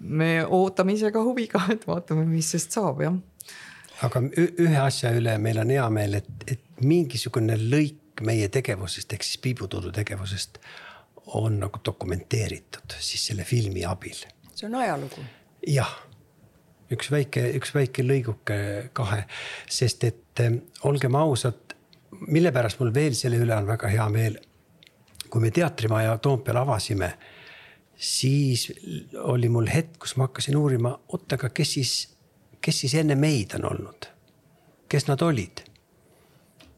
[0.00, 3.16] me ootame ise ka huviga, et vaatame, mis sest saab, jah.
[4.04, 9.24] aga ühe asja üle meil on hea meel, et, et mingisugune lõik meie tegevusest ehk
[9.24, 10.58] siis Piibutudu tegevusest
[11.38, 14.16] on nagu dokumenteeritud siis selle filmi abil
[14.58, 15.22] see on ajalugu.
[15.66, 15.94] jah,
[16.90, 18.58] üks väike, üks väike lõiguke
[18.96, 19.22] kahe,
[19.70, 21.76] sest et eh, olgem ausad,
[22.26, 24.38] mille pärast mul veel selle üle on väga hea meel.
[25.28, 27.10] kui me teatrimaja Toompeal avasime,
[27.92, 28.70] siis
[29.28, 31.92] oli mul hetk, kus ma hakkasin uurima, oot, aga kes siis,
[32.64, 34.08] kes siis enne meid on olnud,
[34.88, 35.66] kes nad olid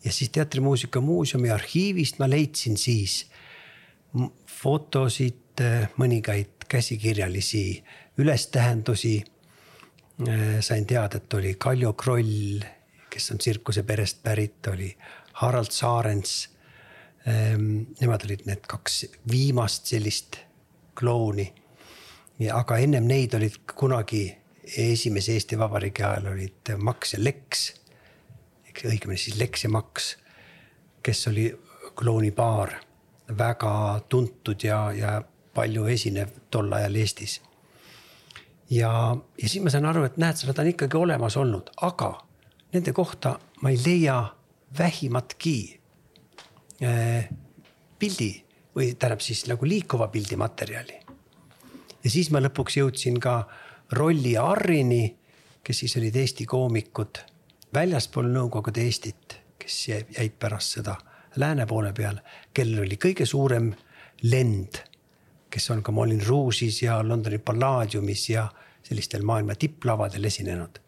[0.05, 3.27] ja siis Teatrimuusika Muuseumi arhiivist ma leidsin siis
[4.51, 5.63] fotosid,
[6.01, 7.85] mõningaid käsikirjalisi
[8.19, 9.25] ülestähendusi.
[10.29, 12.61] Äh, sain teada, et oli Kaljo Kroll,
[13.11, 14.97] kes on tsirkuse perest pärit, oli
[15.33, 16.51] Harald Saarens.
[17.29, 20.39] Ähm, nemad olid need kaks viimast sellist
[20.95, 21.53] klouni.
[22.53, 24.23] aga ennem neid olid kunagi
[24.77, 27.73] esimese Eesti Vabariigi ajal olid Max ja Lex.
[28.69, 30.15] eks õigemini siis Lex ja Max,
[31.03, 31.51] kes oli
[31.97, 32.73] klounipaar,
[33.39, 35.21] väga tuntud ja, ja
[35.55, 37.41] palju esinev tol ajal Eestis.
[38.71, 42.13] ja, ja siis ma saan aru, et näed, nad on ikkagi olemas olnud, aga
[42.73, 44.19] nende kohta ma ei leia
[44.79, 45.57] vähimatki
[46.83, 47.29] äh,
[47.99, 48.31] pildi
[48.77, 51.01] või tähendab siis nagu liikuva pildi materjali.
[52.05, 53.43] ja siis ma lõpuks jõudsin ka
[53.93, 55.17] Rolli ja Arrini,
[55.65, 57.19] kes siis olid Eesti koomikud
[57.75, 60.97] väljaspool Nõukogude Eestit, kes jäid pärast seda
[61.37, 62.23] lääne poole peale,
[62.55, 63.73] kellel oli kõige suurem
[64.23, 64.81] lend
[65.51, 68.49] kes on ka Moulin Rouge'is ja Londoni Palladiumis ja
[68.83, 70.79] sellistel maailma tipplavadel esinenud.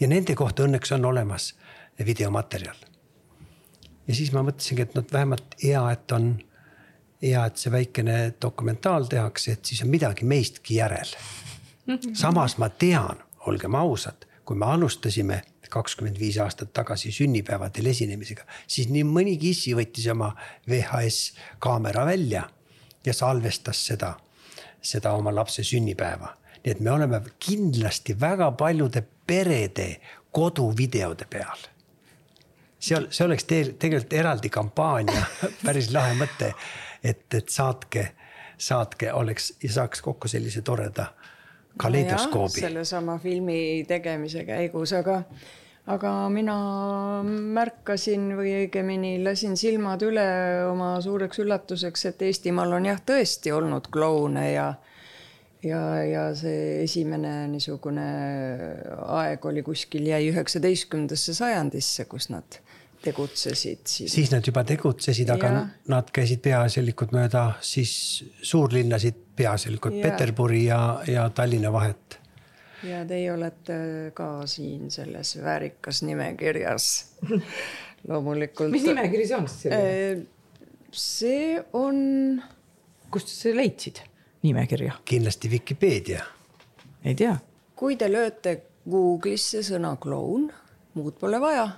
[0.00, 1.54] ja nende kohta õnneks on olemas
[2.06, 2.76] videomaterjal.
[4.08, 6.34] ja siis ma mõtlesingi, et noh, vähemalt hea, et on,
[7.22, 11.16] hea, et see väikene dokumentaal tehakse, et siis on midagi meistki järel.
[12.12, 15.42] samas ma tean, olgem ausad, kui me alustasime
[15.74, 20.30] kakskümmend viis aastat tagasi sünnipäevadel esinemisega, siis nii mõnigi issi võttis oma
[20.68, 22.44] VHS kaamera välja
[23.06, 24.14] ja salvestas seda,
[24.82, 26.36] seda oma lapse sünnipäeva.
[26.64, 30.00] nii et me oleme kindlasti väga paljude perede
[30.32, 31.58] koduvideode peal.
[32.78, 35.24] see, see oleks te, tegelikult eraldi kampaania
[35.66, 36.54] päris lahe mõte,
[37.04, 38.12] et, et saatke,
[38.58, 41.12] saatke oleks ja saaks kokku sellise toreda
[41.76, 42.66] kaleidoskoobi no.
[42.68, 45.22] sellesama filmi tegemise käigus, aga
[45.92, 46.56] aga mina
[47.24, 50.24] märkasin või õigemini lasin silmad üle
[50.70, 54.70] oma suureks üllatuseks, et Eestimaal on jah, tõesti olnud kloune ja
[55.64, 58.06] ja, ja see esimene niisugune
[59.18, 62.60] aeg oli kuskil jäi üheksateistkümnendasse sajandisse, kus nad
[63.04, 64.08] tegutsesid siin.
[64.08, 65.62] siis nad juba tegutsesid, aga ja.
[65.92, 67.94] nad käisid peaasjalikult mööda siis
[68.40, 70.08] suurlinnasid, peaasjalikult ja.
[70.08, 72.23] Peterburi ja, ja Tallinna vahet
[72.84, 73.76] ja teie olete
[74.14, 76.88] ka siin selles väärikas nimekirjas
[78.08, 78.70] loomulikult.
[78.74, 80.26] mis nimekiri see on siis selline?
[80.94, 82.42] see on.
[83.10, 84.02] kust sa leidsid
[84.44, 84.92] nimekirja?
[85.04, 86.22] kindlasti Vikipeedia.
[87.04, 87.36] ei tea.
[87.76, 88.60] kui te lööte
[88.90, 90.50] Google'isse sõna kloun,
[90.94, 91.68] muud pole vaja.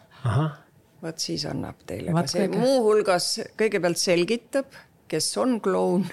[1.03, 3.29] vot siis annab teile Vat ka see, muuhulgas
[3.59, 4.75] kõigepealt selgitab
[5.09, 6.07] kes on kloun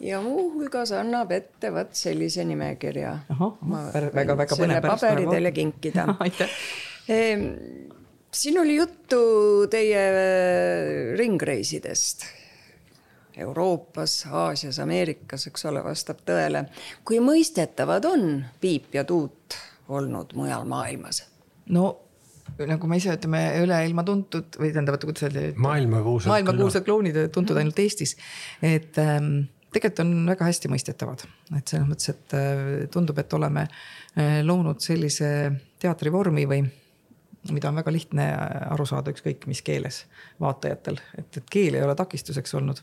[0.00, 3.18] ja muuhulgas annab ette vot sellise nimekirja.
[4.14, 4.80] väga-väga põnev.
[4.86, 6.06] paberi teile kinkida
[7.08, 7.44] ehm,
[8.32, 9.20] siin oli juttu
[9.70, 10.02] teie
[11.16, 12.26] ringreisidest.
[13.36, 16.64] Euroopas, Aasias, Ameerikas, eks ole, vastab tõele.
[17.04, 19.58] kui mõistetavad on piip ja tuut
[19.88, 21.26] olnud mujal maailmas?
[21.68, 22.05] no
[22.70, 25.48] nagu me ise ütleme, üle ilma tuntud või tähendab, kuidas öelda.
[25.62, 26.30] maailmakuulsad.
[26.32, 28.16] maailmakuulsad klounid tuntud ainult Eestis.
[28.62, 31.26] et ähm, tegelikult on väga hästi mõistetavad,
[31.56, 35.30] et selles mõttes, et äh, tundub, et oleme äh, loonud sellise
[35.82, 36.64] teatrivormi või
[37.52, 38.24] mida on väga lihtne
[38.72, 40.04] aru saada, ükskõik mis keeles
[40.42, 42.82] vaatajatel, et, et keel ei ole takistuseks olnud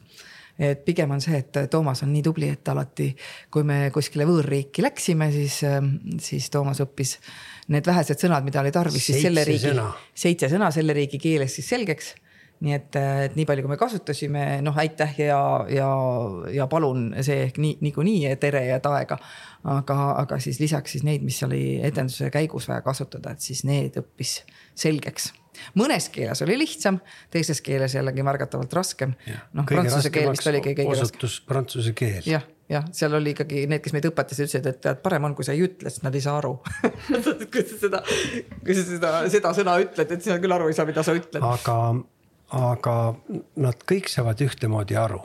[0.59, 3.09] et pigem on see, et Toomas on nii tubli, et alati,
[3.51, 7.18] kui me kuskile võõrriiki läksime, siis, ähm, siis Toomas õppis
[7.72, 9.72] need vähesed sõnad, mida oli tarvis, siis selle riigi,
[10.26, 12.14] seitse sõna selle riigi keeles siis selgeks
[12.64, 15.39] nii et, äh, et nii palju, kui me kasutasime, noh, aitäh ja,
[15.72, 15.89] ja,
[16.53, 19.18] ja palun see ehk nii, niikuinii tere ja taega.
[19.64, 23.99] aga, aga siis lisaks siis neid, mis oli etenduse käigus vaja kasutada, et siis need
[23.99, 24.41] õppis
[24.80, 25.32] selgeks
[25.78, 26.97] mõnes keeles oli lihtsam,
[27.32, 29.14] teises keeles jällegi märgatavalt raskem.
[29.53, 31.38] noh, prantsuse keel vist oligi kõige raskem.
[31.47, 32.22] prantsuse keel.
[32.28, 35.45] jah, jah, seal oli ikkagi need, kes meid õpetasid, ütlesid, et tead, parem on, kui
[35.45, 36.55] sa ei ütle, sest nad ei saa aru
[37.53, 38.01] kui sa seda,
[38.63, 41.15] kui sa seda, seda sõna ütled, et siis nad küll aru ei saa, mida sa
[41.17, 41.43] ütled.
[41.43, 41.78] aga,
[42.63, 42.97] aga
[43.65, 45.21] nad kõik saavad ühtemoodi aru.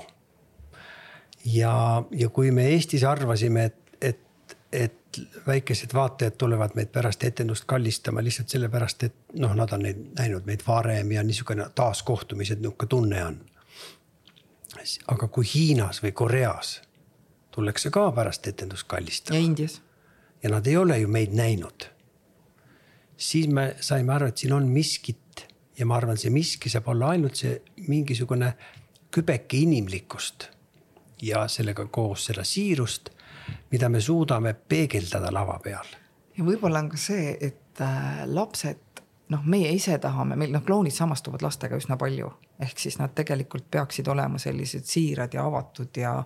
[1.55, 1.75] ja,
[2.11, 8.25] ja kui me Eestis arvasime, et, et, et väikesed vaatajad tulevad meid pärast etendust kallistama
[8.25, 13.25] lihtsalt sellepärast, et noh, nad on neid näinud meid varem ja niisugune taaskohtumised, nihuke tunne
[13.25, 13.41] on.
[15.09, 16.77] aga kui Hiinas või Koreas
[17.59, 19.39] tullakse ka pärast etendust kallistama.
[19.39, 19.81] ja Indias.
[20.43, 21.91] ja nad ei ole ju meid näinud.
[23.17, 25.47] siis me saime aru, et siin on miskit
[25.79, 28.53] ja ma arvan, see miski saab olla ainult see mingisugune
[29.11, 30.49] kübeke inimlikkust
[31.23, 33.11] ja sellega koos seda siirust
[33.71, 35.87] mida me suudame peegeldada lava peal.
[36.37, 39.03] ja võib-olla on ka see, et äh, lapsed,
[39.33, 42.31] noh, meie ise tahame, meil noh, klounid samastuvad lastega üsna palju.
[42.61, 46.17] Ehk siis nad tegelikult peaksid olema sellised siirad ja avatud ja,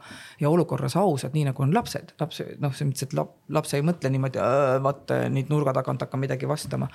[0.41, 2.14] ja olukorras ausad, nii nagu on lapsed.
[2.20, 4.41] laps, noh, selles mõttes, et lap, laps ei mõtle niimoodi,
[4.87, 6.89] vaat nüüd nurga tagant hakkan midagi vastama.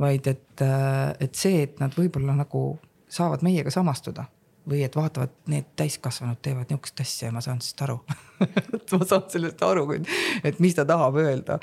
[0.00, 2.66] vaid et, äh, et see, et nad võib-olla nagu
[3.08, 4.28] saavad meiega samastuda
[4.68, 7.98] või et vaatavad, need täiskasvanud teevad nihukest asja ja ma saan sellest aru
[8.92, 9.86] ma saan sellest aru,
[10.44, 11.58] et mis ta tahab öelda.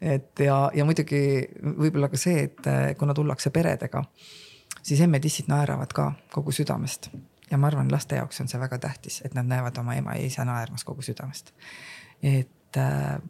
[0.00, 1.22] et ja, ja muidugi
[1.62, 4.04] võib-olla ka see, et eh, kuna tullakse peredega,
[4.82, 7.10] siis emmed-issid naeravad ka kogu südamest.
[7.50, 10.26] ja ma arvan, laste jaoks on see väga tähtis, et nad näevad oma ema ja
[10.26, 11.52] isa naermas kogu südamest.
[12.22, 13.20] et äh,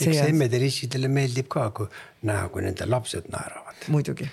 [0.00, 1.88] eks emmedele issidele meeldib ka, kui
[2.22, 3.88] näha, kui nende lapsed naeravad.
[3.88, 4.28] muidugi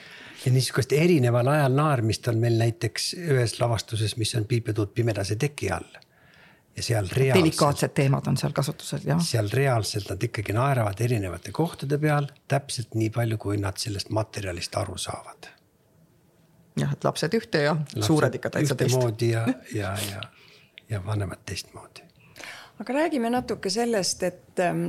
[0.45, 4.93] ja niisugust erineval ajal naermist on meil näiteks ühes lavastuses, mis on Piip ja tuut
[4.93, 5.97] pimedase teki all.
[6.77, 7.43] ja seal reaalselt.
[7.43, 9.21] delikaatsed teemad on seal kasutusel, jah.
[9.23, 14.75] seal reaalselt nad ikkagi naeravad erinevate kohtade peal täpselt nii palju, kui nad sellest materjalist
[14.79, 15.49] aru saavad.
[16.79, 18.95] Jah, et lapsed ühte ja lapsed suured ikka täitsa teist.
[18.95, 20.21] ühtemoodi ja, ja, ja,
[20.89, 22.07] ja vanemad teistmoodi
[22.79, 24.85] aga räägime natuke sellest, et ähm,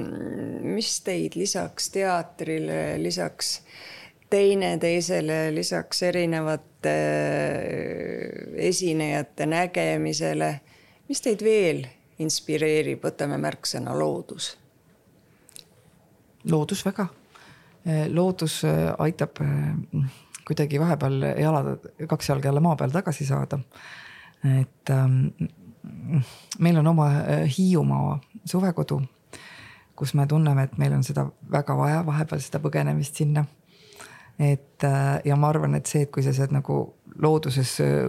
[0.77, 3.59] mis teid lisaks teatrile, lisaks
[4.31, 6.95] teineteisele lisaks erinevate
[8.57, 10.61] esinejate nägemisele.
[11.09, 11.83] mis teid veel
[12.23, 14.57] inspireerib, võtame märksõna loodus.
[16.51, 17.07] loodus väga,
[18.15, 18.63] loodus
[18.99, 19.43] aitab
[20.51, 23.61] kuidagi vahepeal jalad, kaks jalga jälle maa peal tagasi saada.
[24.61, 25.27] et ähm,
[26.59, 27.09] meil on oma
[27.57, 29.01] Hiiumaa suvekodu
[30.01, 33.45] kus me tunneme, et meil on seda väga vaja, vahepeal seda põgenemist sinna.
[34.41, 36.77] et äh, ja ma arvan, et see, et kui sa saad nagu
[37.21, 38.07] looduses äh,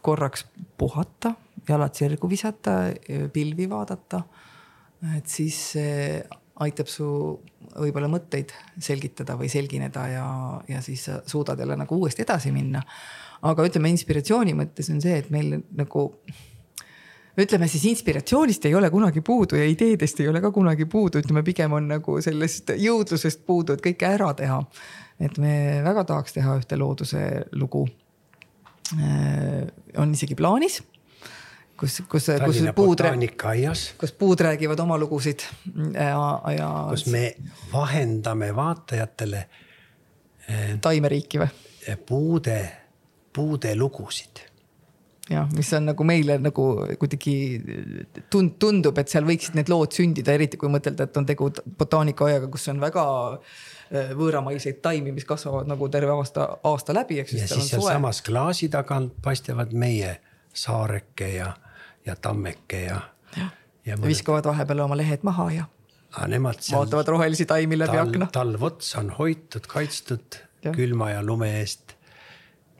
[0.00, 0.46] korraks
[0.80, 1.34] puhata,
[1.68, 2.78] jalad sirgu visata,
[3.32, 4.22] pilvi vaadata,
[5.18, 6.22] et siis see
[6.64, 7.08] aitab su
[7.74, 10.26] võib-olla mõtteid selgitada või selgineda ja,
[10.68, 12.82] ja siis sa suudad jälle nagu uuesti edasi minna.
[13.42, 16.08] aga ütleme inspiratsiooni mõttes on see, et meil nagu
[17.38, 21.44] ütleme siis inspiratsioonist ei ole kunagi puudu ja ideedest ei ole ka kunagi puudu, ütleme
[21.46, 24.62] pigem on nagu sellest jõudlusest puudu, et kõike ära teha.
[25.20, 27.22] et me väga tahaks teha ühte looduse
[27.58, 27.88] lugu.
[28.94, 29.66] Äh,
[29.98, 30.80] on isegi plaanis
[31.78, 33.02] kus, kus, kus puud,
[34.00, 35.46] kus puud räägivad oma lugusid
[35.94, 36.18] ja,
[36.56, 36.68] ja.
[36.90, 37.24] kus me
[37.72, 39.46] vahendame vaatajatele.
[40.48, 41.48] Äh, taimeriiki või?
[42.08, 42.60] puude,
[43.32, 44.42] puude lugusid
[45.30, 46.66] jah, mis on nagu meile nagu
[47.00, 47.34] kuidagi
[48.32, 51.50] tund-, tundub, et seal võiksid need lood sündida, eriti kui mõtelda, et on tegu
[51.80, 53.04] botaanikaaiaga, kus on väga
[53.34, 57.36] äh, võõramaiseid taimi, mis kasvavad nagu terve aasta, aasta läbi, eks.
[57.36, 60.16] ja siis sealsamas klaasi tagant paistavad meie
[60.56, 61.52] saareke ja,
[62.08, 63.00] ja tammeke ja.
[63.36, 63.48] ja,
[63.86, 64.08] ja mõned...
[64.12, 65.66] viskavad vahepeal oma lehed maha ja.
[66.28, 66.80] Nemad seal.
[66.80, 68.28] vaatavad rohelisi taimi läbi tal, akna.
[68.32, 70.72] talv otsa on hoitud, kaitstud ja.
[70.72, 71.94] külma ja lume eest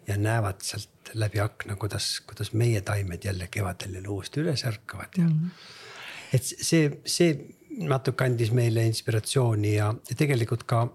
[0.08, 5.18] ja näevad sealt läbi akna, kuidas, kuidas meie taimed jälle kevadel jälle uuesti üles ärkavad
[5.18, 5.30] ja mm.
[5.30, 6.34] -hmm.
[6.34, 7.36] et see, see
[7.78, 10.88] natuke andis meile inspiratsiooni ja, ja tegelikult ka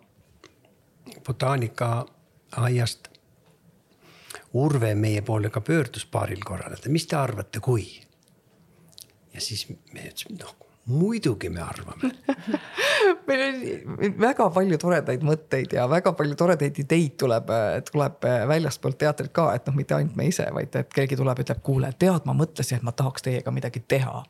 [1.26, 3.14] botaanikaaiast
[4.54, 7.88] Urve meie poole ka pöördus paaril korral, et mis te arvate, kui?
[9.34, 10.56] Ja siis me ütlesime, noh
[10.86, 12.12] muidugi me arvame
[13.28, 17.52] meil on väga palju toredaid mõtteid ja väga palju toredaid ideid tuleb,
[17.88, 21.62] tuleb väljastpoolt teatrit ka, et noh, mitte ainult me ise, vaid et keegi tuleb, ütleb,
[21.64, 24.26] kuule, tead, ma mõtlesin, et ma tahaks teiega midagi teha.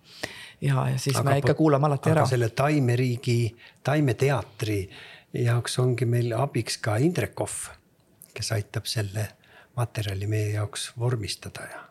[0.61, 2.27] ja, ja siis aga me ikka kuulame alati ära.
[2.29, 4.79] selle taimeriigi, taimeteatri
[5.41, 7.71] jaoks ongi meil abiks ka Indrek Kohv,
[8.33, 9.27] kes aitab selle
[9.77, 11.83] materjali meie jaoks vormistada ja.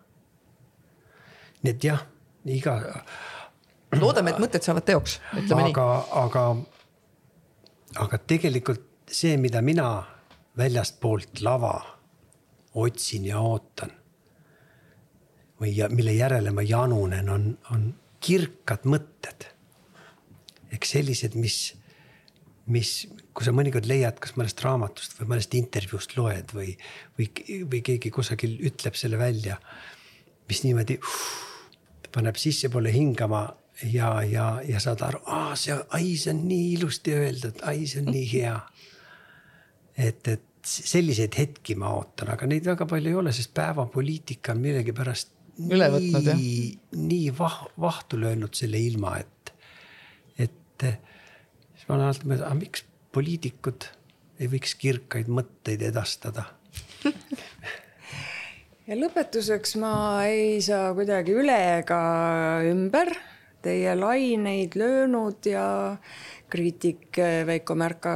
[1.66, 2.06] nii et jah,
[2.50, 2.76] iga
[4.00, 6.12] loodame, et mõtted saavad teoks, ütleme aga, nii.
[6.22, 6.44] aga,
[8.04, 9.88] aga tegelikult see, mida mina
[10.58, 11.74] väljastpoolt lava
[12.80, 13.92] otsin ja ootan.
[15.60, 19.46] või ja, mille järele ma janunen, on, on kirkad mõtted.
[20.72, 21.74] eks sellised, mis,
[22.66, 22.90] mis,
[23.34, 26.74] kui sa mõnikord leiad, kas mõnest raamatust või mõnest intervjuust loed või,
[27.18, 27.30] või,
[27.70, 29.60] või keegi kusagil ütleb selle välja.
[30.48, 31.51] mis niimoodi uh,
[32.14, 33.46] paneb sissepoole hingama
[33.92, 38.02] ja, ja, ja saad aru, aa, see, ai, see on nii ilusti öeldud, ai, see
[38.02, 38.56] on nii hea.
[39.96, 44.62] et, et selliseid hetki ma ootan, aga neid väga palju ei ole, sest päevapoliitika on
[44.62, 45.32] millegipärast
[45.68, 46.44] üle võtnud jah.
[46.96, 49.52] nii vah-, vahtu löönud selle ilma, et,
[50.38, 53.88] et siis ma olen alati mõelnud, aga miks poliitikud
[54.40, 56.46] ei võiks kirkaid mõtteid edastada
[58.86, 59.94] ja lõpetuseks ma
[60.26, 62.00] ei saa kuidagi üle ega
[62.66, 63.12] ümber
[63.62, 65.66] teie laineid löönud ja
[66.50, 68.14] kriitik Veiko Märka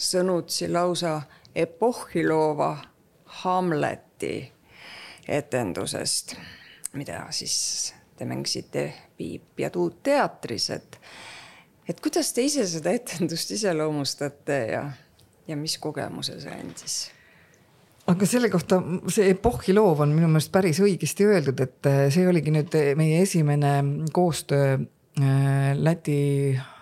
[0.00, 1.20] sõnutsi lausa
[1.54, 2.72] epohhi loova
[3.40, 4.34] Hamleti
[5.30, 6.34] etendusest,
[6.98, 10.98] mida siis te mängisite Piip ja Tuut teatris, et
[11.88, 14.84] et kuidas te ise seda etendust iseloomustate ja,
[15.46, 16.98] ja mis kogemuse see andis?
[18.08, 18.80] Aga selle kohta,
[19.12, 23.20] see epohhi loov on minu meelest päris õigesti öeldud, et äh, see oligi nüüd meie
[23.26, 23.74] esimene
[24.12, 26.20] koostöö äh, Läti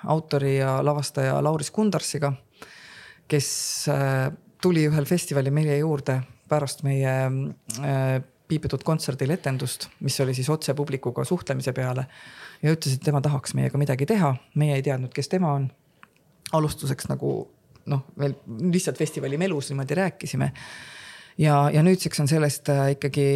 [0.08, 2.32] autori ja lavastaja Lauris Kundarsiga,
[3.28, 3.48] kes
[4.62, 7.12] tuli ühel festivalil meie juurde pärast meie
[8.48, 12.06] piibitud kontserdil etendust, mis oli siis otse publikuga suhtlemise peale
[12.62, 15.68] ja ütles, et tema tahaks meiega midagi teha, meie ei teadnud, kes tema on.
[16.52, 17.30] alustuseks nagu
[17.92, 18.34] noh, veel
[18.72, 20.52] lihtsalt festivali melus niimoodi rääkisime
[21.39, 23.26] ja, ja nüüdseks on sellest äh, ikkagi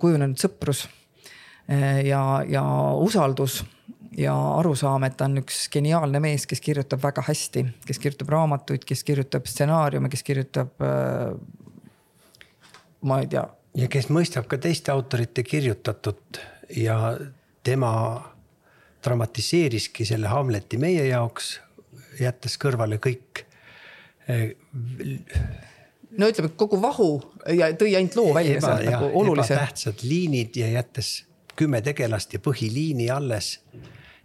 [0.00, 0.84] kujunenud sõprus
[1.70, 2.64] äh, ja, ja
[3.00, 3.62] usaldus
[4.18, 8.84] ja arusaam, et ta on üks geniaalne mees, kes kirjutab väga hästi, kes kirjutab raamatuid,
[8.88, 11.32] kes kirjutab stsenaariume, kes kirjutab äh,.
[13.00, 13.46] ma ei tea.
[13.78, 16.40] ja kes mõistab ka teiste autorite kirjutatut
[16.76, 16.98] ja
[17.62, 17.92] tema
[19.04, 21.58] dramatiseeriski selle Hamleti meie jaoks,
[22.18, 23.44] jättes kõrvale kõik
[26.16, 27.10] no ütleme, kogu vahu
[27.58, 29.54] ja tõi ainult loo välja nagu olulise.
[29.54, 31.24] tähtsad liinid ja jättes
[31.58, 33.60] kümme tegelast ja põhiliini alles.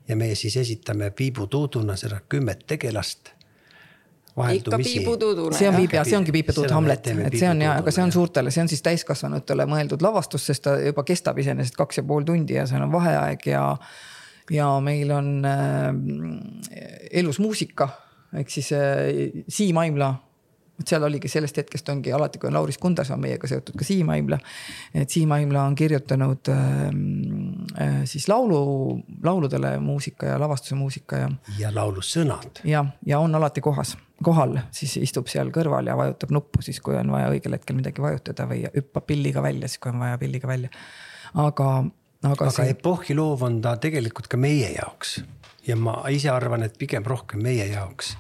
[0.07, 3.33] ja me siis esitame piibutuuduna seda kümmet tegelast
[4.33, 5.57] ikka piibutudune.
[5.57, 8.11] see on piib ja see ongi piibutud Hamlet, et see on ja, aga see on
[8.11, 12.25] suurtele, see on siis täiskasvanutele mõeldud lavastus, sest ta juba kestab iseenesest kaks ja pool
[12.25, 13.63] tundi ja seal on vaheaeg ja.
[14.51, 15.91] ja meil on äh,
[17.21, 17.91] elus muusika
[18.33, 20.15] ehk siis äh, Siim Aimla
[20.77, 23.85] vot seal oligi sellest hetkest ongi alati, kui on Lauris Kundas on meiega seotud ka
[23.85, 24.39] Siim Aimla.
[24.93, 26.61] et Siim Aimla on kirjutanud äh,
[27.81, 31.29] äh, siis laulu, lauludele muusika ja lavastuse muusika ja.
[31.59, 32.63] ja laulusõnad.
[32.63, 36.97] ja, ja on alati kohas, kohal, siis istub seal kõrval ja vajutab nuppu siis, kui
[36.97, 40.49] on vaja õigel hetkel midagi vajutada või hüppab pilliga välja, siis kui on vaja pilliga
[40.49, 40.73] välja.
[41.33, 41.69] aga,
[42.23, 42.33] aga.
[42.33, 42.73] aga see...
[42.73, 45.19] epohhi loov on ta tegelikult ka meie jaoks
[45.67, 48.15] ja ma ise arvan, et pigem rohkem meie jaoks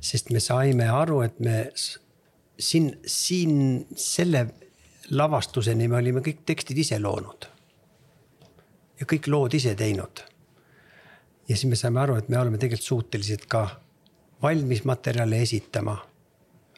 [0.00, 1.70] sest me saime aru, et me
[2.58, 4.46] siin, siin selle
[5.10, 7.48] lavastuseni me olime kõik tekstid ise loonud.
[9.00, 10.22] ja kõik lood ise teinud.
[11.48, 13.80] ja siis me saime aru, et me oleme tegelikult suutelised ka
[14.42, 15.98] valmis materjale esitama.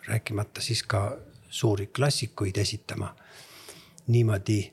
[0.06, 1.18] rääkimata siis ka
[1.50, 3.14] suuri klassikuid esitama.
[4.06, 4.70] niimoodi,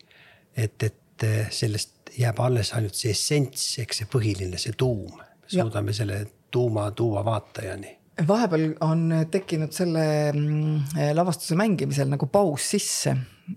[0.58, 5.18] et, et sellest jääb alles ainult see essents ehk see põhiline, see tuum.
[5.18, 12.70] me suudame selle tuuma tuua vaatajani vahepeal on tekkinud selle mm, lavastuse mängimisel nagu paus
[12.76, 13.16] sisse.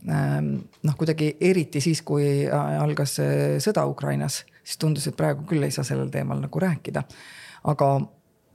[0.08, 0.54] Ähm,
[0.86, 3.18] noh, kuidagi eriti siis, kui algas
[3.62, 7.02] sõda Ukrainas, siis tundus, et praegu küll ei saa sellel teemal nagu rääkida.
[7.70, 7.88] aga,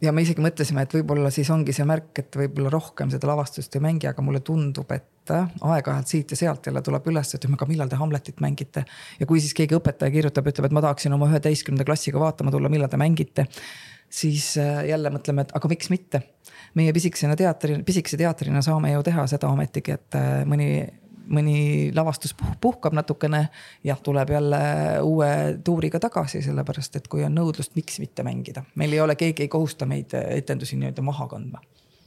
[0.02, 3.76] ja me isegi mõtlesime, et võib-olla siis ongi see märk, et võib-olla rohkem seda lavastust
[3.78, 7.68] ei mängi, aga mulle tundub, et aeg-ajalt siit ja sealt jälle tuleb üles, et aga
[7.70, 8.86] millal te Hamletit mängite.
[9.20, 12.70] ja kui siis keegi õpetaja kirjutab, ütleb, et ma tahaksin oma üheteistkümnenda klassiga vaatama tulla,
[12.70, 13.48] millal te mängite
[14.10, 16.22] siis äh, jälle mõtleme, et aga miks mitte.
[16.78, 20.86] meie pisikesena teatri, pisikese teatrina saame ju teha seda ometigi, et äh, mõni,
[21.28, 21.58] mõni
[21.96, 23.48] lavastus puhkab natukene.
[23.84, 24.62] jah, tuleb jälle
[25.02, 28.64] uue tuuriga tagasi, sellepärast et kui on nõudlust, miks mitte mängida.
[28.76, 31.62] meil ei ole, keegi ei kohusta meid etendusi nii-öelda maha kandma.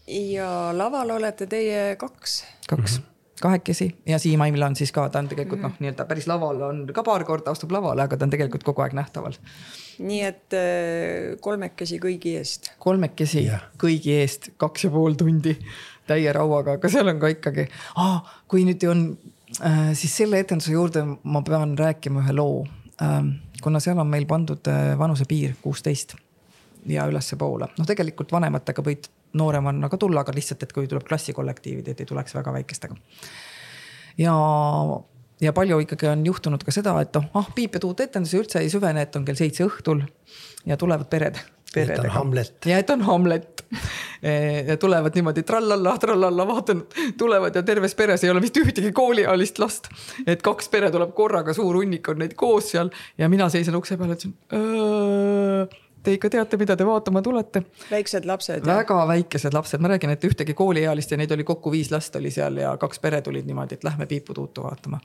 [0.07, 2.45] ja laval olete teie kaks.
[2.67, 3.05] kaks mm.
[3.05, 6.61] -hmm kahekesi ja Siim Aimla on siis ka, ta on tegelikult noh, nii-öelda päris laval
[6.67, 9.37] on ka paar korda astub lavale, aga ta on tegelikult kogu aeg nähtaval.
[9.99, 12.73] nii et äh, kolmekesi kõigi eest.
[12.79, 13.67] kolmekesi yeah.
[13.81, 15.57] kõigi eest kaks ja pool tundi
[16.11, 17.69] täie rauaga, aga seal on ka ikkagi
[18.01, 19.07] ah,, kui nüüd on
[19.65, 22.65] äh, siis selle etenduse juurde ma pean rääkima ühe loo
[23.03, 23.39] ähm,.
[23.63, 26.17] kuna seal on meil pandud äh, vanusepiir kuusteist
[26.89, 31.93] ja ülespoole, noh, tegelikult vanematega võid nooremana ka tulla, aga lihtsalt, et kui tuleb klassikollektiivid,
[31.93, 32.97] et ei tuleks väga väikestega.
[34.19, 34.35] ja,
[35.41, 38.63] ja palju ikkagi on juhtunud ka seda, et noh, ah piip ja tuut etendusi üldse
[38.63, 40.05] ei süvene, et on kell seitse õhtul
[40.67, 41.39] ja tulevad pered.
[41.77, 42.67] et on Hamlet.
[42.67, 43.65] ja et on Hamlet
[44.67, 46.83] ja tulevad niimoodi trallalla, trallalla, vaatan,
[47.19, 49.89] tulevad ja terves peres ei ole vist ühtegi kooliealist last.
[50.27, 53.97] et kaks pere tuleb korraga, suur hunnik on neid koos seal ja mina seisan ukse
[53.97, 54.35] peal, ütlesin
[56.03, 57.63] Te ikka teate, mida te vaatama tulete.
[57.91, 58.65] väiksed lapsed.
[58.67, 62.33] väga väikesed lapsed, ma räägin, et ühtegi kooliealist ja neid oli kokku viis last oli
[62.33, 65.01] seal ja kaks pere tulid niimoodi, et lähme Piipu-Tuutu vaatama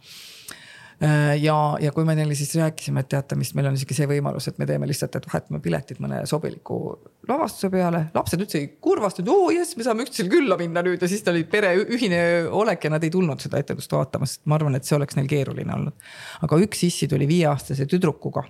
[1.04, 4.08] äh, ja, ja kui me neile siis rääkisime, et teate, mis meil on isegi see
[4.08, 6.82] võimalus, et me teeme lihtsalt, et vahetame piletid mõne sobiliku
[7.28, 8.06] lavastuse peale.
[8.16, 11.36] lapsed üldse ei kurvastanud, oo jess, me saame üksteisele külla minna nüüd ja siis ta
[11.36, 14.88] oli pere ühine olek ja nad ei tulnud seda etendust vaatama, sest ma arvan, et
[14.88, 16.12] see oleks neil keeruline olnud.
[16.48, 18.48] aga üks issi tuli viieaastase tüdrukuga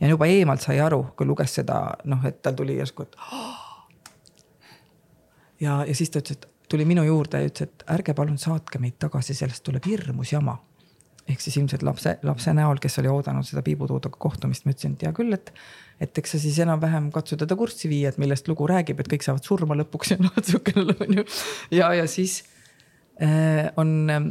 [0.00, 3.82] ja juba eemalt sai aru, kui luges seda, noh, et tal tuli järsku, et oh!.
[5.60, 8.80] ja, ja siis ta ütles, et tuli minu juurde ja ütles, et ärge palun saatke
[8.82, 10.58] meid tagasi, sellest tuleb hirmus jama.
[11.28, 15.02] ehk siis ilmselt lapse, lapse näol, kes oli oodanud seda piibutuudaga kohtumist, ma ütlesin, et
[15.04, 15.52] hea küll, et.
[16.00, 19.26] et eks sa siis enam-vähem katsu teda kurssi viia, et millest lugu räägib, et kõik
[19.26, 21.26] saavad surma lõpuks ja noh, et sihukene on ju.
[21.76, 22.44] ja, ja siis
[23.20, 24.30] äh, on äh,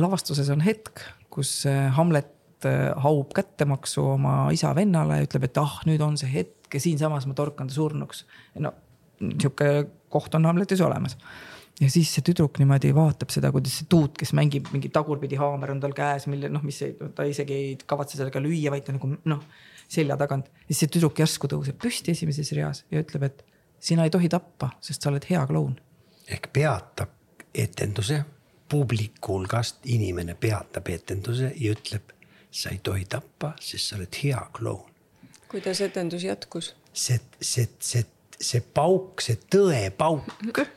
[0.00, 5.76] lavastuses on hetk, kus äh, Hamlet Äh, haub kättemaksu oma isa vennale ütleb, et ah,
[5.86, 8.24] nüüd on see hetk ja siinsamas ma torkan ta surnuks.
[8.58, 8.72] no
[9.20, 9.68] sihuke
[10.10, 11.14] koht on Hamletis olemas.
[11.78, 15.70] ja siis see tüdruk niimoodi vaatab seda, kuidas see tuut, kes mängib mingi tagurpidi haamer
[15.76, 18.96] on tal käes, mille noh, mis ei, ta isegi ei kavatse sellega lüüa, vaid ta
[18.96, 19.46] nagu noh
[19.86, 20.50] selja tagant.
[20.50, 23.46] ja siis see tüdruk järsku tõuseb püsti esimeses reas ja ütleb, et
[23.78, 25.78] sina ei tohi tappa, sest sa oled hea kloun.
[26.26, 27.14] ehk peatab
[27.54, 28.24] etenduse
[28.68, 32.17] publiku hulgast inimene peatab etenduse ja ütleb
[32.50, 34.90] sa ei tohi tappa, sest sa oled hea kloun.
[35.48, 36.74] kuidas etendus jätkus?
[36.92, 38.04] see, see, see,
[38.40, 40.32] see pauk, see tõepauk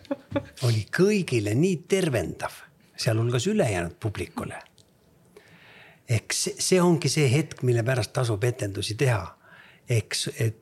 [0.68, 2.58] oli kõigile nii tervendav,
[2.98, 4.60] sealhulgas ülejäänud publikule.
[6.10, 9.26] eks see, see ongi see hetk, mille pärast tasub etendusi teha.
[9.90, 10.60] eks, et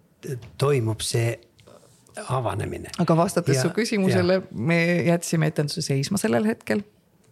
[0.58, 1.34] toimub see
[2.28, 2.92] avanemine.
[3.00, 6.84] aga vastates ja, su küsimusele, me jätsime etenduse seisma sellel hetkel.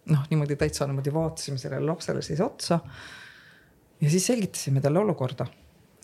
[0.08, 2.80] noh, niimoodi täitsa niimoodi vaatasime sellele lapsele siis otsa.
[4.00, 5.46] Ja siis selgitasime talle olukorda.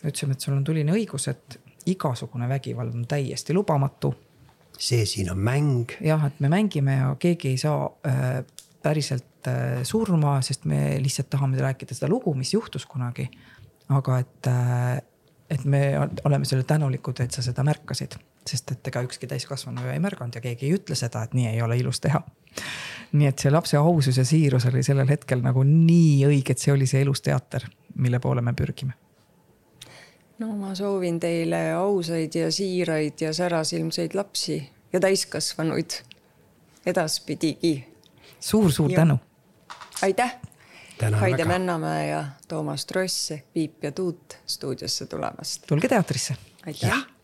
[0.05, 4.13] ütlesime, et sul on tuline õigus, et igasugune vägivald on täiesti lubamatu.
[4.77, 5.91] see siin on mäng.
[6.01, 8.43] jah, et me mängime ja keegi ei saa äh,
[8.83, 13.29] päriselt äh, surma, sest me lihtsalt tahame rääkida seda lugu, mis juhtus kunagi.
[13.89, 15.01] aga et äh,,
[15.49, 18.17] et me oleme sulle tänulikud, et sa seda märkasid,
[18.49, 21.51] sest et ega ükski täiskasvanu ju ei märganud ja keegi ei ütle seda, et nii
[21.53, 22.21] ei ole ilus teha.
[23.15, 26.73] nii et see lapse ausus ja siirus oli sellel hetkel nagu nii õige, et see
[26.73, 28.93] oli see elus teater, mille poole me pürgime
[30.39, 36.01] no ma soovin teile ausaid ja siiraid ja särasilmseid lapsi ja täiskasvanuid
[36.85, 37.87] edaspidigi
[38.39, 39.17] suur-suur tänu.
[40.01, 40.35] aitäh.
[41.19, 45.63] Haide Vennamäe ja Toomas Tross Piip ja Tuut stuudiosse tulemast.
[45.67, 46.35] tulge teatrisse.
[46.65, 47.14] aitäh